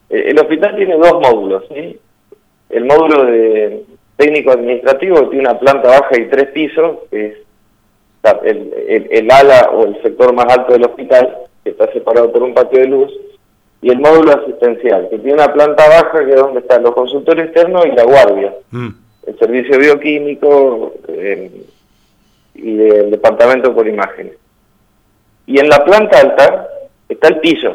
[0.08, 3.84] El hospital tiene dos módulos, El módulo de
[4.16, 7.36] técnico administrativo tiene una planta baja y tres pisos, que es
[8.44, 12.54] el, el ala o el sector más alto del hospital, que está separado por un
[12.54, 13.12] patio de luz,
[13.82, 17.46] y el módulo asistencial, que tiene una planta baja que es donde están los consultores
[17.46, 18.88] externos y la guardia, mm.
[19.26, 21.64] el servicio bioquímico eh,
[22.54, 24.34] y el departamento por imágenes.
[25.46, 26.68] Y en la planta alta
[27.08, 27.74] está el piso.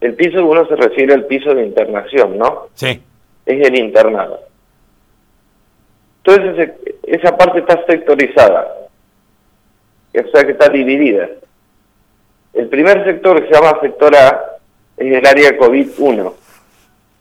[0.00, 2.68] El piso uno se refiere al piso de internación, ¿no?
[2.74, 3.00] Sí.
[3.46, 4.40] Es el internado.
[6.24, 6.72] Entonces
[7.04, 8.88] esa parte está sectorizada,
[10.12, 11.28] o sea que está dividida.
[12.56, 14.56] El primer sector que se llama sector A
[14.96, 16.32] es el área COVID-1,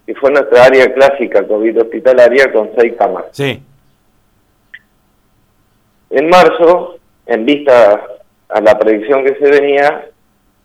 [0.06, 3.26] que fue nuestra área clásica COVID hospitalaria con seis camas.
[3.32, 3.62] Sí.
[6.10, 8.02] En marzo, en vista
[8.48, 10.06] a la predicción que se venía,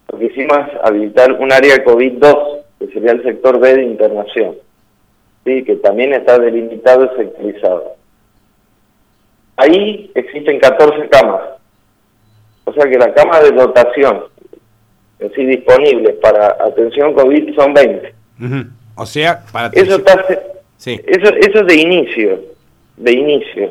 [0.08, 4.54] lo que hicimos es habilitar un área COVID-2, que sería el sector B de internación,
[5.44, 5.64] ¿sí?
[5.64, 7.96] que también está delimitado y sectorizado.
[9.56, 11.42] Ahí existen 14 camas,
[12.66, 14.30] o sea que la cama de dotación
[15.20, 18.14] en sí disponibles para atención COVID son 20.
[18.96, 20.24] O sea, para eso está
[20.76, 21.00] sí.
[21.06, 22.40] eso eso es de inicio,
[22.96, 23.70] de inicio.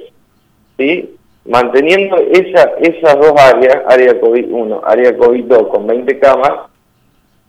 [0.78, 1.16] ¿Sí?
[1.46, 6.70] Manteniendo esa, esas dos áreas, área COVID-1, área COVID-2 con 20 camas,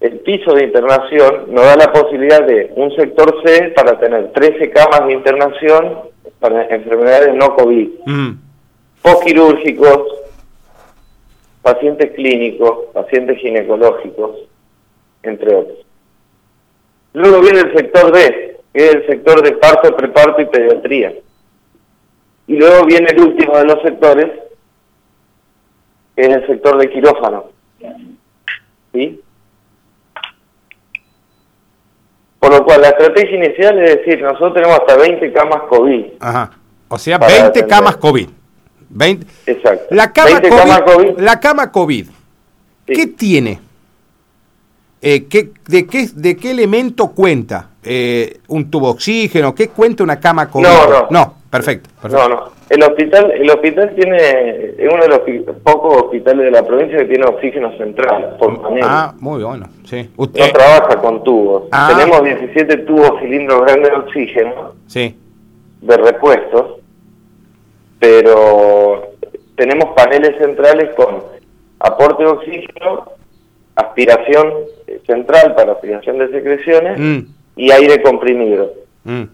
[0.00, 4.70] el piso de internación nos da la posibilidad de un sector C para tener 13
[4.70, 5.98] camas de internación
[6.38, 7.88] para enfermedades no COVID,
[9.02, 10.19] postquirúrgicos,
[11.62, 14.36] pacientes clínicos, pacientes ginecológicos,
[15.22, 15.78] entre otros.
[17.12, 21.14] Luego viene el sector D, que es el sector de parto, preparto y pediatría.
[22.46, 24.30] Y luego viene el último de los sectores,
[26.16, 27.44] que es el sector de quirófano.
[28.92, 29.20] ¿Sí?
[32.38, 36.04] Por lo cual, la estrategia inicial es decir, nosotros tenemos hasta 20 camas COVID.
[36.20, 36.50] Ajá.
[36.88, 38.28] O sea, 20 camas COVID.
[38.90, 39.26] 20.
[39.46, 39.94] Exacto.
[39.94, 40.40] La cama,
[40.84, 42.06] COVID, La cama COVID,
[42.86, 43.60] ¿qué tiene?
[45.02, 47.70] Eh, ¿qué, de, qué, ¿De qué elemento cuenta?
[47.82, 49.54] Eh, ¿Un tubo oxígeno?
[49.54, 50.66] ¿Qué cuenta una cama COVID?
[50.66, 51.06] No, no.
[51.10, 52.60] No, perfecto, No, no.
[52.68, 54.16] El hospital, el hospital tiene,
[54.78, 55.20] es uno de los
[55.64, 58.36] pocos hospitales de la provincia que tiene oxígeno central.
[58.38, 60.08] Por ah, muy bueno, sí.
[60.16, 60.40] Usted...
[60.46, 61.64] No trabaja con tubos.
[61.72, 61.92] Ah.
[61.92, 64.74] Tenemos 17 tubos cilindros grandes de oxígeno.
[64.86, 65.16] Sí.
[65.80, 66.79] De repuestos
[68.00, 69.12] pero
[69.54, 71.22] tenemos paneles centrales con
[71.78, 73.12] aporte de oxígeno,
[73.76, 74.52] aspiración
[75.06, 77.20] central para aspiración de secreciones mm.
[77.56, 78.72] y aire comprimido.
[79.04, 79.24] Mm.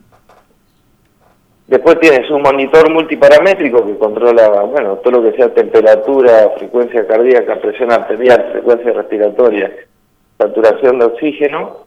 [1.68, 7.60] Después tienes un monitor multiparamétrico que controla, bueno, todo lo que sea temperatura, frecuencia cardíaca,
[7.60, 9.72] presión arterial, frecuencia respiratoria,
[10.38, 11.86] saturación de oxígeno,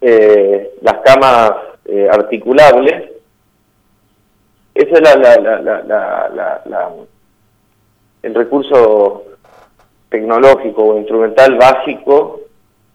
[0.00, 1.52] eh, las camas
[1.86, 3.10] eh, articulables,
[4.74, 6.90] ese es la, la,
[8.22, 9.24] el recurso
[10.08, 12.40] tecnológico o instrumental básico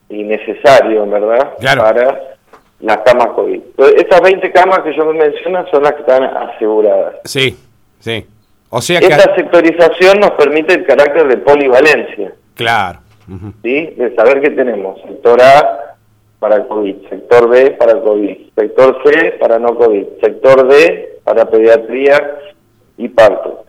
[0.10, 2.36] innecesario, en verdad, para
[2.80, 3.56] las camas COVID.
[3.56, 7.16] Entonces, estas 20 camas que yo me menciono son las que están aseguradas.
[7.24, 7.58] Sí,
[8.00, 8.26] sí.
[8.70, 9.08] O sea que...
[9.08, 12.34] Esta sectorización nos permite el carácter de polivalencia.
[12.54, 13.00] Claro.
[13.64, 13.94] ¿Sí?
[13.98, 15.96] De saber que tenemos sector A
[16.40, 22.40] para COVID, sector B para COVID, sector C para no COVID, sector D para pediatría
[22.98, 23.66] y parto,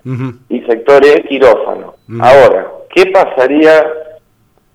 [0.48, 1.94] y sector E quirófano.
[2.20, 3.84] Ahora, ¿qué pasaría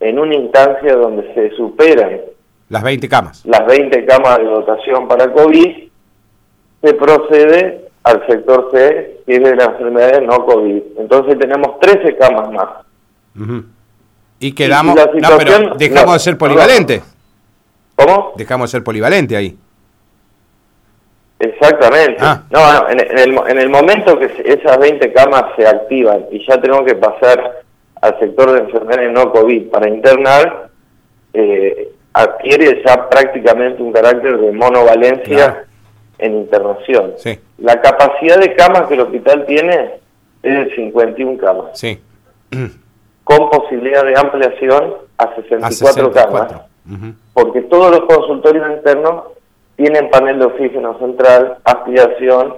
[0.02, 2.20] en una instancia donde se superan
[2.68, 3.46] las 20 camas?
[3.46, 5.90] Las 20 camas de dotación para COVID,
[6.82, 10.82] se procede al sector C, que es de las enfermedades no COVID.
[10.98, 12.70] Entonces tenemos 13 camas más.
[14.40, 14.96] Y quedamos...
[14.96, 17.04] no, pero dejamos de ser polivalente.
[17.96, 18.34] ¿Cómo?
[18.36, 19.56] Dejamos de ser polivalente ahí.
[21.42, 22.18] Exactamente.
[22.20, 22.44] Ah.
[22.52, 26.86] No, en, el, en el momento que esas 20 camas se activan y ya tenemos
[26.86, 27.64] que pasar
[28.00, 30.70] al sector de enfermedades no COVID para internar,
[31.34, 35.66] eh, adquiere ya prácticamente un carácter de monovalencia
[36.20, 37.14] en internación.
[37.18, 37.40] Sí.
[37.58, 39.96] La capacidad de camas que el hospital tiene
[40.44, 41.80] es de 51 camas.
[41.80, 42.00] Sí.
[43.24, 46.54] Con posibilidad de ampliación a 64, camas.
[47.34, 49.24] Porque todos los consultorios internos
[49.82, 52.54] tienen panel de oxígeno central, aspiración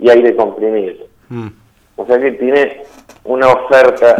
[0.00, 1.04] y aire comprimido.
[1.28, 1.46] Mm.
[1.94, 2.82] O sea que tiene
[3.22, 4.16] una oferta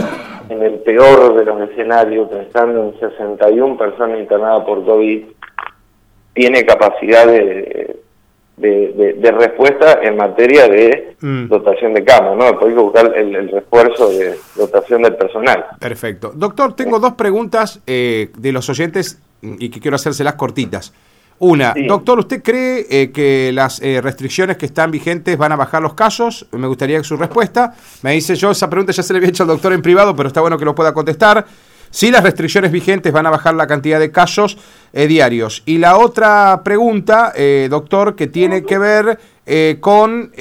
[0.49, 5.25] en el peor de los escenarios, pensando en 61 personas internadas por COVID,
[6.33, 7.97] tiene capacidad de,
[8.57, 11.49] de, respuesta en materia de mm.
[11.49, 12.45] dotación de camas, ¿no?
[12.45, 15.65] Después hay que buscar el, refuerzo de dotación del personal.
[15.81, 16.31] Perfecto.
[16.33, 20.95] Doctor, tengo dos preguntas eh, de los oyentes y que quiero hacérselas cortitas.
[21.39, 25.83] Una, doctor, ¿usted cree eh, que las eh, restricciones que están vigentes van a bajar
[25.83, 26.47] los casos?
[26.53, 27.75] Me gustaría su respuesta.
[28.03, 30.29] Me dice yo, esa pregunta ya se le había hecho al doctor en privado, pero
[30.29, 31.45] está bueno que lo pueda contestar.
[31.91, 34.59] Si las restricciones vigentes van a bajar la cantidad de casos
[34.93, 35.63] eh, diarios.
[35.67, 37.33] Y la otra pregunta,
[37.69, 39.19] doctor, que tiene que ver
[39.81, 40.33] con,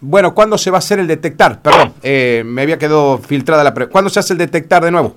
[0.00, 1.60] bueno, ¿cuándo se va a hacer el detectar?
[1.60, 3.92] Perdón, me había quedado filtrada la pregunta.
[3.92, 5.14] ¿Cuándo se hace el detectar de nuevo?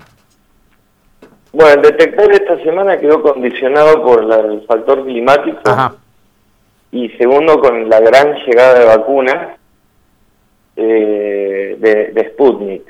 [1.52, 5.60] Bueno, el detector esta semana quedó condicionado por el factor climático
[6.90, 9.58] y segundo con la gran llegada de vacunas
[10.76, 12.82] eh, de, Sputnik.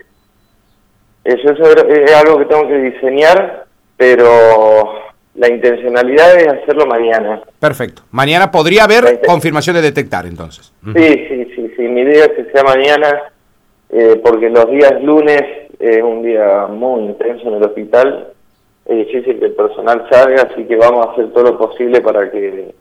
[1.25, 4.93] Eso, es algo que tengo que diseñar, pero
[5.35, 7.43] la intencionalidad es hacerlo mañana.
[7.59, 8.03] Perfecto.
[8.13, 10.73] Mañana podría haber confirmación de detectar entonces.
[10.85, 11.83] Sí, sí, sí, sí.
[11.83, 13.23] Mi idea es que sea mañana,
[13.91, 15.43] eh, porque los días lunes
[15.81, 18.32] es un día muy intenso en el hospital
[18.85, 22.31] es difícil que el personal salga, así que vamos a hacer todo lo posible para
[22.31, 22.75] que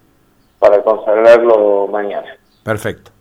[0.60, 2.38] para consagrarlo mañana.
[2.64, 3.12] Perfecto.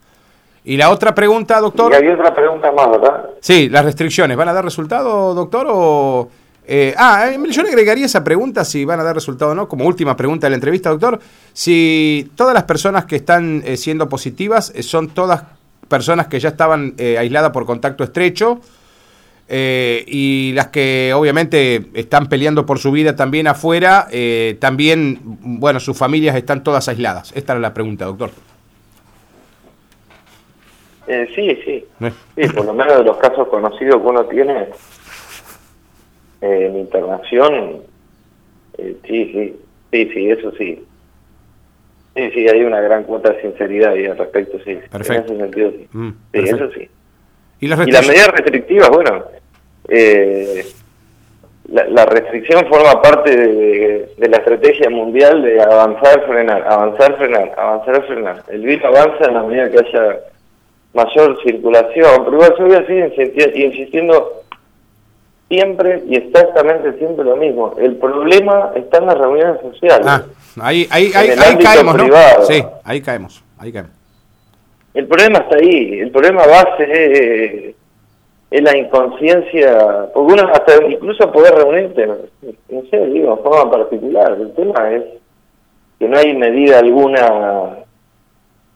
[0.65, 1.93] Y la otra pregunta, doctor.
[1.93, 3.31] Y hay otra pregunta más, ¿verdad?
[3.41, 5.67] Sí, las restricciones, ¿van a dar resultado, doctor?
[5.71, 6.29] O,
[6.67, 9.69] eh, ah, eh, yo le agregaría esa pregunta si van a dar resultado o no,
[9.69, 11.19] como última pregunta de la entrevista, doctor.
[11.55, 15.45] Si todas las personas que están eh, siendo positivas son todas
[15.89, 18.61] personas que ya estaban aisladas por contacto estrecho
[19.53, 25.81] eh, y las que obviamente están peleando por su vida también afuera, eh, también, bueno,
[25.81, 27.33] sus familias están todas aisladas.
[27.35, 28.31] Esta era la pregunta, doctor.
[31.09, 31.85] Eh, sí, sí.
[32.37, 34.69] Sí, por lo menos de los casos conocidos que uno tiene
[36.43, 37.79] en internación,
[38.79, 39.57] sí, sí,
[39.91, 40.85] sí, sí, eso sí.
[42.15, 44.79] Sí, sí, hay una gran cuota de sinceridad ahí al respecto, sí.
[44.89, 45.33] Perfecto.
[45.33, 45.89] En ese sentido, sí.
[45.91, 46.89] Mm, sí eso sí.
[47.59, 49.25] ¿Y las, y las medidas restrictivas, bueno,
[49.89, 50.67] eh,
[51.69, 58.43] la, restricción forma parte de, la estrategia mundial de avanzar, frenar, avanzar, frenar, avanzar, frenar.
[58.49, 60.21] El virus avanza en la medida que haya
[60.93, 64.43] mayor circulación, pero igual yo voy a seguir insistiendo
[65.49, 67.75] siempre y exactamente siempre lo mismo.
[67.79, 70.07] El problema está en las reuniones sociales.
[70.07, 70.23] Ah,
[70.61, 72.07] ahí, ahí, ahí, caemos, ¿no?
[72.47, 73.93] Sí, ahí caemos, ahí caemos.
[74.95, 77.75] El problema está ahí, el problema base es
[78.51, 84.37] es la inconsciencia, porque uno hasta incluso poder reunirte, no sé, digo, de forma particular,
[84.41, 85.05] el tema es
[85.99, 87.79] que no hay medida alguna,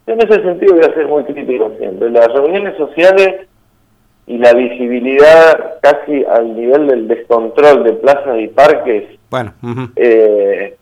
[0.07, 3.49] en ese sentido voy a ser muy crítico siempre, las reuniones sociales
[4.27, 9.55] y la visibilidad casi al nivel del descontrol de plazas y parques, bueno,
[9.97, 10.77] eh,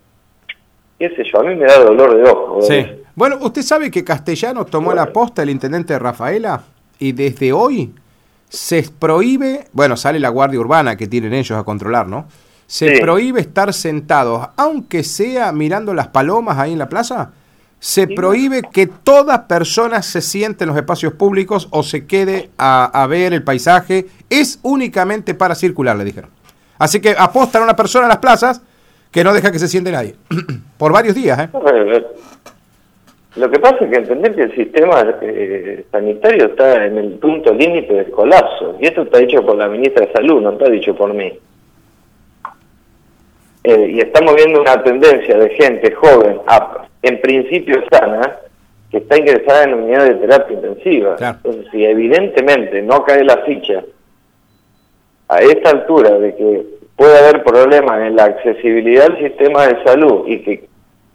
[0.98, 2.60] qué sé yo, a mí me da dolor de ojo.
[2.60, 2.86] Sí.
[3.14, 6.62] Bueno, usted sabe que Castellano tomó la posta el intendente de Rafaela
[6.98, 7.90] y desde hoy
[8.52, 12.26] se prohíbe, bueno, sale la guardia urbana que tienen ellos a controlar, ¿no?
[12.66, 17.32] Se prohíbe estar sentados, aunque sea mirando las palomas ahí en la plaza.
[17.80, 23.06] Se prohíbe que toda persona se siente en los espacios públicos o se quede a,
[23.08, 24.06] ver el paisaje.
[24.28, 26.30] Es únicamente para circular, le dijeron.
[26.78, 28.62] Así que apostan a una persona en las plazas
[29.10, 30.16] que no deja que se siente nadie.
[30.78, 31.48] Por varios días, ¿eh?
[33.36, 37.54] Lo que pasa es que entender que el sistema eh, sanitario está en el punto
[37.54, 38.76] límite del colapso.
[38.78, 41.32] Y esto está dicho por la ministra de Salud, no está dicho por mí.
[43.64, 46.40] Eh, y estamos viendo una tendencia de gente joven,
[47.02, 48.38] en principio sana,
[48.90, 51.16] que está ingresada en unidad de terapia intensiva.
[51.18, 53.82] Entonces, si evidentemente no cae la ficha
[55.28, 56.66] a esta altura de que
[56.96, 60.68] puede haber problemas en la accesibilidad al sistema de salud y que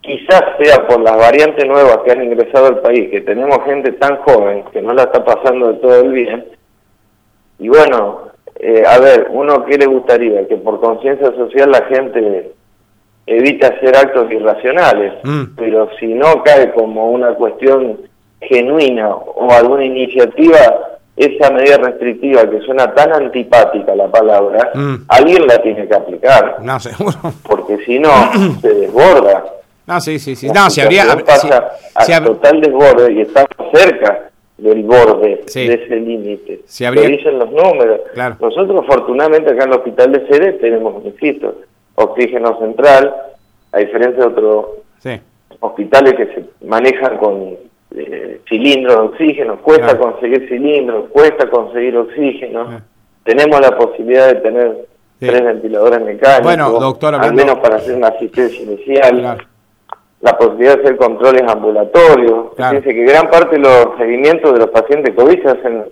[0.08, 4.16] quizás sea por las variantes nuevas que han ingresado al país, que tenemos gente tan
[4.18, 6.46] joven que no la está pasando de todo el bien,
[7.58, 8.22] y bueno,
[8.58, 12.52] eh, a ver, uno que le gustaría que por conciencia social la gente
[13.26, 15.56] evite hacer actos irracionales, mm.
[15.56, 17.98] pero si no cae como una cuestión
[18.40, 20.58] genuina o alguna iniciativa,
[21.16, 24.94] esa medida restrictiva que suena tan antipática la palabra, mm.
[25.08, 26.58] alguien la tiene que aplicar.
[26.62, 27.18] No, seguro.
[27.42, 28.10] Porque si no,
[28.62, 29.44] se desborda.
[29.88, 30.50] No, sí, sí, sí.
[30.50, 31.04] no, si habría...
[31.24, 36.60] Pasa a total desborde y estamos cerca del borde de ese límite.
[36.66, 37.04] Si habría...
[37.04, 38.00] Lo dicen los números.
[38.38, 41.62] Nosotros, afortunadamente, acá en el hospital de sede tenemos, insisto,
[41.94, 43.14] oxígeno central,
[43.72, 44.66] a diferencia de otros
[45.60, 47.56] hospitales que se manejan con
[47.96, 52.82] eh, cilindros de oxígeno, cuesta conseguir cilindros, cuesta conseguir oxígeno.
[53.24, 54.86] Tenemos la posibilidad de tener
[55.18, 59.38] tres ventiladores mecánicos, bueno, doctor, al menos para hacer una asistencia inicial
[60.20, 62.48] la posibilidad de hacer controles ambulatorios.
[62.56, 65.84] Fíjense que gran parte de los seguimientos de los pacientes COVID se hacen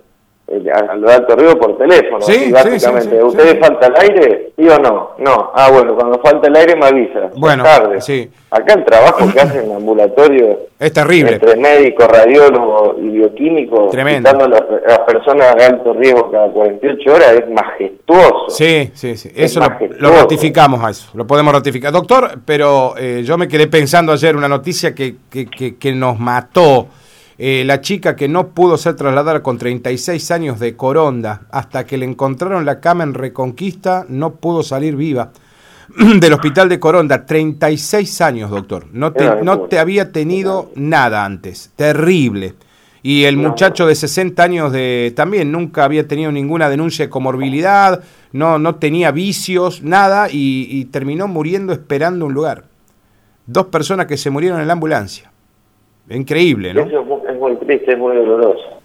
[0.49, 3.21] eh, al alto río por teléfono, sí, básicamente.
[3.21, 4.51] ¿Ustedes falta el aire?
[4.57, 5.11] ¿Sí o no?
[5.17, 5.51] No.
[5.53, 7.29] Ah, bueno, cuando falta el aire me avisa.
[7.35, 7.99] Bueno, tarde.
[7.99, 8.29] sí.
[8.49, 11.33] Acá el trabajo que hacen en ambulatorio es terrible.
[11.33, 14.29] Entre médicos, radiólogos y bioquímicos, Tremendo.
[14.29, 18.49] a las, personas de alto riesgo cada 48 horas es majestuoso.
[18.49, 19.29] Sí, sí, sí.
[19.35, 19.59] Eso
[19.99, 21.91] lo, ratificamos a eso, lo podemos ratificar.
[21.91, 26.17] Doctor, pero eh, yo me quedé pensando ayer una noticia que, que, que, que nos
[26.17, 26.87] mató
[27.39, 31.97] eh, la chica que no pudo ser trasladada con 36 años de Coronda hasta que
[31.97, 35.31] le encontraron la cama en Reconquista, no pudo salir viva
[36.19, 37.25] del hospital de Coronda.
[37.25, 38.87] 36 años, doctor.
[38.91, 41.71] No te, no te había tenido nada antes.
[41.75, 42.55] Terrible.
[43.03, 48.03] Y el muchacho de 60 años de también nunca había tenido ninguna denuncia de comorbilidad,
[48.33, 52.65] no, no tenía vicios, nada, y, y terminó muriendo esperando un lugar.
[53.45, 55.31] Dos personas que se murieron en la ambulancia.
[56.09, 56.81] Increíble, ¿no?
[56.81, 58.79] Eso es muy triste, es muy doloroso.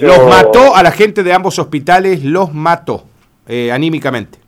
[0.00, 3.04] Los mató a la gente de ambos hospitales, los mató
[3.48, 4.38] eh, anímicamente.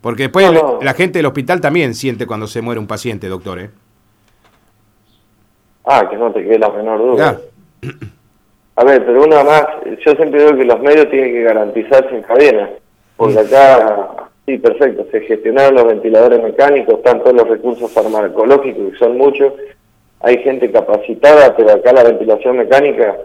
[0.00, 0.50] Porque después
[0.82, 3.60] la gente del hospital también siente cuando se muere un paciente, doctor.
[3.60, 3.70] ¿eh?
[5.84, 7.40] Ah, que no te quede la menor duda.
[8.74, 9.66] A ver, pero una más,
[10.04, 12.70] yo siempre digo que los medios tienen que garantizarse en cadena,
[13.18, 18.98] porque acá, sí, perfecto, se gestionaron los ventiladores mecánicos, están todos los recursos farmacológicos, que
[18.98, 19.52] son muchos,
[20.22, 23.16] hay gente capacitada, pero acá la ventilación mecánica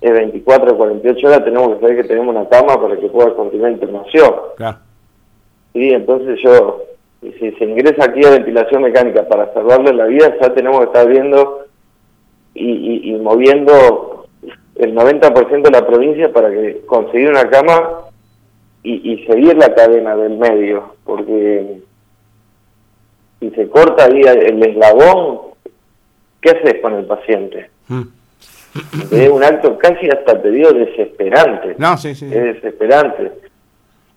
[0.00, 3.34] es 24 o 48 horas, tenemos que saber que tenemos una cama para que pueda
[3.34, 4.34] continuar internación.
[4.56, 4.78] Claro.
[5.72, 6.84] Sí, entonces yo,
[7.20, 11.06] si se ingresa aquí a ventilación mecánica para salvarle la vida, ya tenemos que estar
[11.08, 11.66] viendo
[12.54, 14.26] y, moviendo
[14.76, 18.02] el 90% de la provincia para que conseguir una cama
[18.82, 21.80] y, y seguir la cadena del medio, porque
[23.40, 25.45] si se corta ahí el eslabón,
[26.40, 27.70] ¿qué haces con el paciente?
[27.88, 28.02] Mm.
[29.10, 31.76] Es un acto casi hasta te digo desesperante.
[31.78, 32.26] No, sí, sí.
[32.26, 33.32] Es desesperante.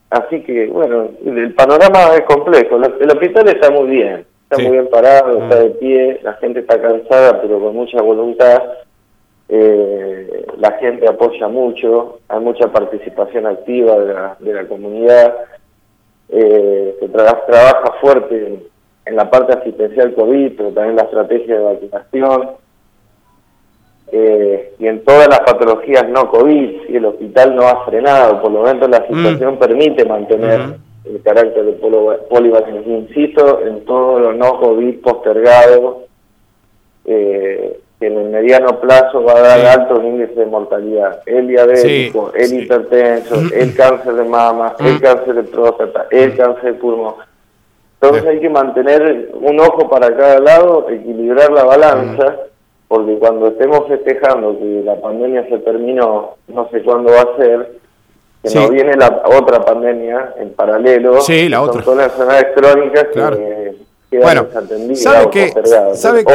[0.09, 2.77] Así que, bueno, el panorama es complejo.
[2.77, 5.63] El hospital está muy bien, está muy bien parado, está mm.
[5.63, 8.63] de pie, la gente está cansada, pero con mucha voluntad.
[9.51, 15.35] Eh, la gente apoya mucho, hay mucha participación activa de la, de la comunidad,
[16.29, 18.63] eh, se trabaja fuerte en
[19.15, 22.49] la parte asistencial COVID, pero también la estrategia de vacunación,
[24.11, 28.51] eh, y en todas las patologías no COVID, si el hospital no ha frenado, por
[28.51, 29.15] lo menos la mm.
[29.15, 32.97] situación permite mantener el carácter de polivalencia.
[32.97, 36.05] Insisto, en todo lo no COVID postergado,
[37.05, 41.21] eh, que en el mediano plazo va a dar altos índices de mortalidad.
[41.25, 46.79] El diabético, el hipertenso, el cáncer de mama, el cáncer de próstata, el cáncer de
[46.79, 47.28] pulmón
[48.01, 52.37] entonces hay que mantener un ojo para cada lado, equilibrar la balanza,
[52.87, 57.79] porque cuando estemos festejando que la pandemia se terminó, no sé cuándo va a ser,
[58.41, 61.83] que nos viene la otra pandemia en paralelo, sí, la otra.
[61.83, 63.75] son todas las enfermedades crónicas que
[64.09, 64.47] quedan bueno,
[64.95, 65.53] sabe que,
[65.93, 66.33] sabe que,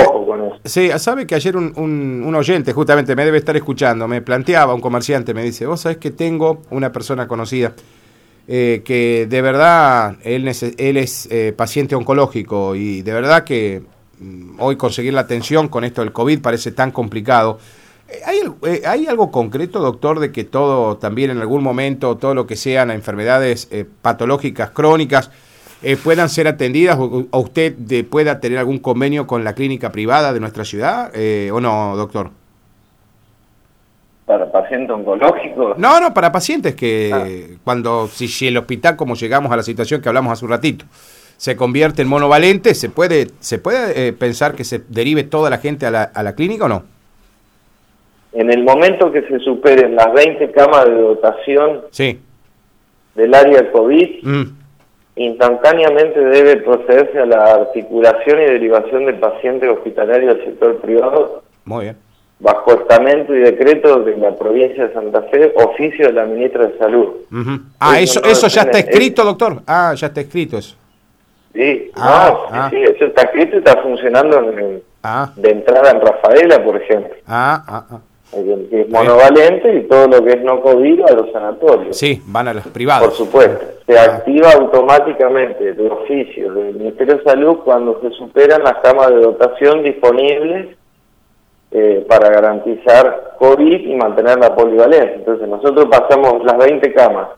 [0.64, 4.74] Sí, sabe que ayer un, un, un, oyente justamente me debe estar escuchando, me planteaba
[4.74, 7.72] un comerciante, me dice, vos sabés que tengo una persona conocida
[8.46, 13.82] eh, que de verdad él, es eh, paciente oncológico y de verdad que
[14.20, 17.58] mm, hoy conseguir la atención con esto del COVID parece tan complicado.
[18.06, 22.46] Eh, ¿Hay, ¿Hay, algo concreto, doctor, de que todo, también en algún momento, todo lo
[22.46, 23.68] que sean enfermedades
[24.02, 25.30] patológicas crónicas,
[26.02, 27.74] puedan ser atendidas o, usted
[28.08, 31.12] pueda tener algún convenio con la clínica privada de nuestra ciudad
[31.50, 32.30] o no, doctor?
[34.26, 35.76] Para pacientes oncológicos.
[35.78, 37.58] No, no, para pacientes que ah.
[37.62, 40.86] cuando, si, si, el hospital, como llegamos a la situación que hablamos hace un ratito,
[41.36, 45.58] se convierte en monovalente, ¿se puede, se puede eh, pensar que se derive toda la
[45.58, 46.84] gente a la, a la clínica o no?
[48.32, 52.18] En el momento que se superen las 20 camas de dotación sí.
[53.14, 54.44] del área COVID, mm.
[55.16, 61.42] instantáneamente debe procederse a la articulación y derivación del paciente hospitalario al sector privado.
[61.64, 62.03] Muy bien
[62.44, 66.76] bajo estamento y decreto de la provincia de Santa Fe, oficio de la ministra de
[66.76, 67.08] Salud.
[67.80, 69.62] Ah, eso, eso ya está escrito, doctor.
[69.66, 70.76] Ah, ya está escrito eso.
[71.54, 72.68] Sí, ah, ah.
[72.70, 75.32] sí, eso está escrito y está funcionando ah.
[75.36, 77.14] de entrada en Rafaela, por ejemplo.
[77.26, 78.00] Ah, ah, ah.
[78.70, 81.96] es monovalente y todo lo que es no COVID a los sanatorios.
[81.96, 83.08] Sí, van a los privados.
[83.08, 83.64] Por supuesto.
[83.86, 89.20] Se activa automáticamente el oficio del Ministerio de Salud cuando se superan las camas de
[89.20, 90.76] dotación disponibles
[91.76, 95.16] eh, para garantizar COVID y mantener la polivalencia.
[95.16, 97.30] Entonces nosotros pasamos las 20 camas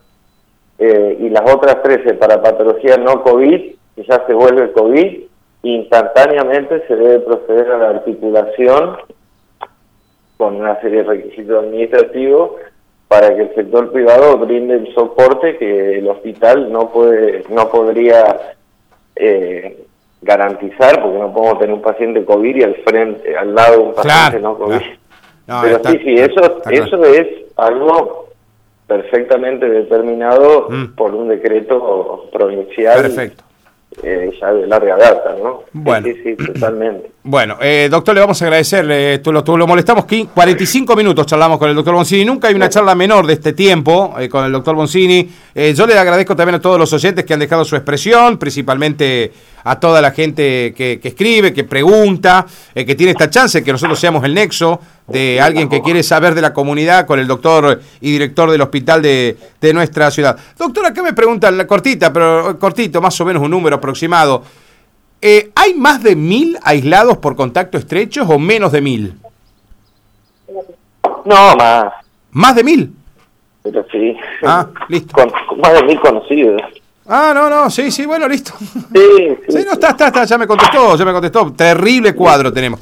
[0.79, 5.23] eh, y las otras 13 para patología no COVID, y ya se vuelve COVID,
[5.63, 8.99] instantáneamente se debe proceder a la articulación
[10.37, 12.51] con una serie de requisitos administrativos
[13.09, 18.37] para que el sector privado brinde el soporte que el hospital no puede no podría
[19.15, 19.86] eh,
[20.23, 24.41] garantizar, porque no podemos tener un paciente COVID y al frente, al lado un paciente
[24.41, 24.81] no COVID.
[25.63, 28.27] Pero sí, sí, eso, eso es algo
[28.87, 30.95] perfectamente determinado mm.
[30.97, 33.03] por un decreto provincial.
[33.03, 33.45] Perfecto.
[34.03, 35.63] Eh, ya de larga data, ¿no?
[35.73, 36.07] Bueno.
[36.07, 37.11] Sí, sí, totalmente.
[37.29, 41.59] Bueno, eh, doctor, le vamos a agradecer, tú lo, tú lo molestamos, 45 minutos charlamos
[41.59, 44.53] con el doctor Boncini, nunca hay una charla menor de este tiempo eh, con el
[44.53, 45.29] doctor Boncini.
[45.75, 49.33] yo le agradezco también a todos los oyentes que han dejado su expresión, principalmente
[49.65, 54.23] a toda la gente que, escribe, que pregunta, que tiene esta chance, que nosotros seamos
[54.23, 58.53] el nexo de alguien que quiere saber de la comunidad con el doctor y director
[58.53, 60.37] del hospital de, de nuestra ciudad.
[60.57, 64.45] Doctor, acá me preguntan, la cortita, pero cortito, más o menos un número aproximado.
[65.29, 69.19] Eh, ¿Hay más de mil aislados por contacto estrecho o menos de mil?
[71.25, 71.95] No, más.
[72.31, 72.95] ¿Más de mil?
[73.65, 74.17] Pero sí.
[74.45, 75.13] Ah, listo.
[75.13, 76.63] Con, más de mil conocidos.
[77.09, 78.53] Ah, no, no, sí, sí, bueno, listo.
[78.61, 81.53] Sí, sí, no, está, está, está, ya me contestó, ya me contestó.
[81.55, 82.79] Terrible cuadro tenemos.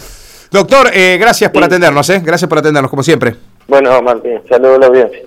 [0.51, 2.21] Doctor, eh, gracias por atendernos, ¿eh?
[2.23, 3.37] Gracias por atendernos, como siempre.
[3.67, 5.19] Bueno, Martín, saludos a la audiencia.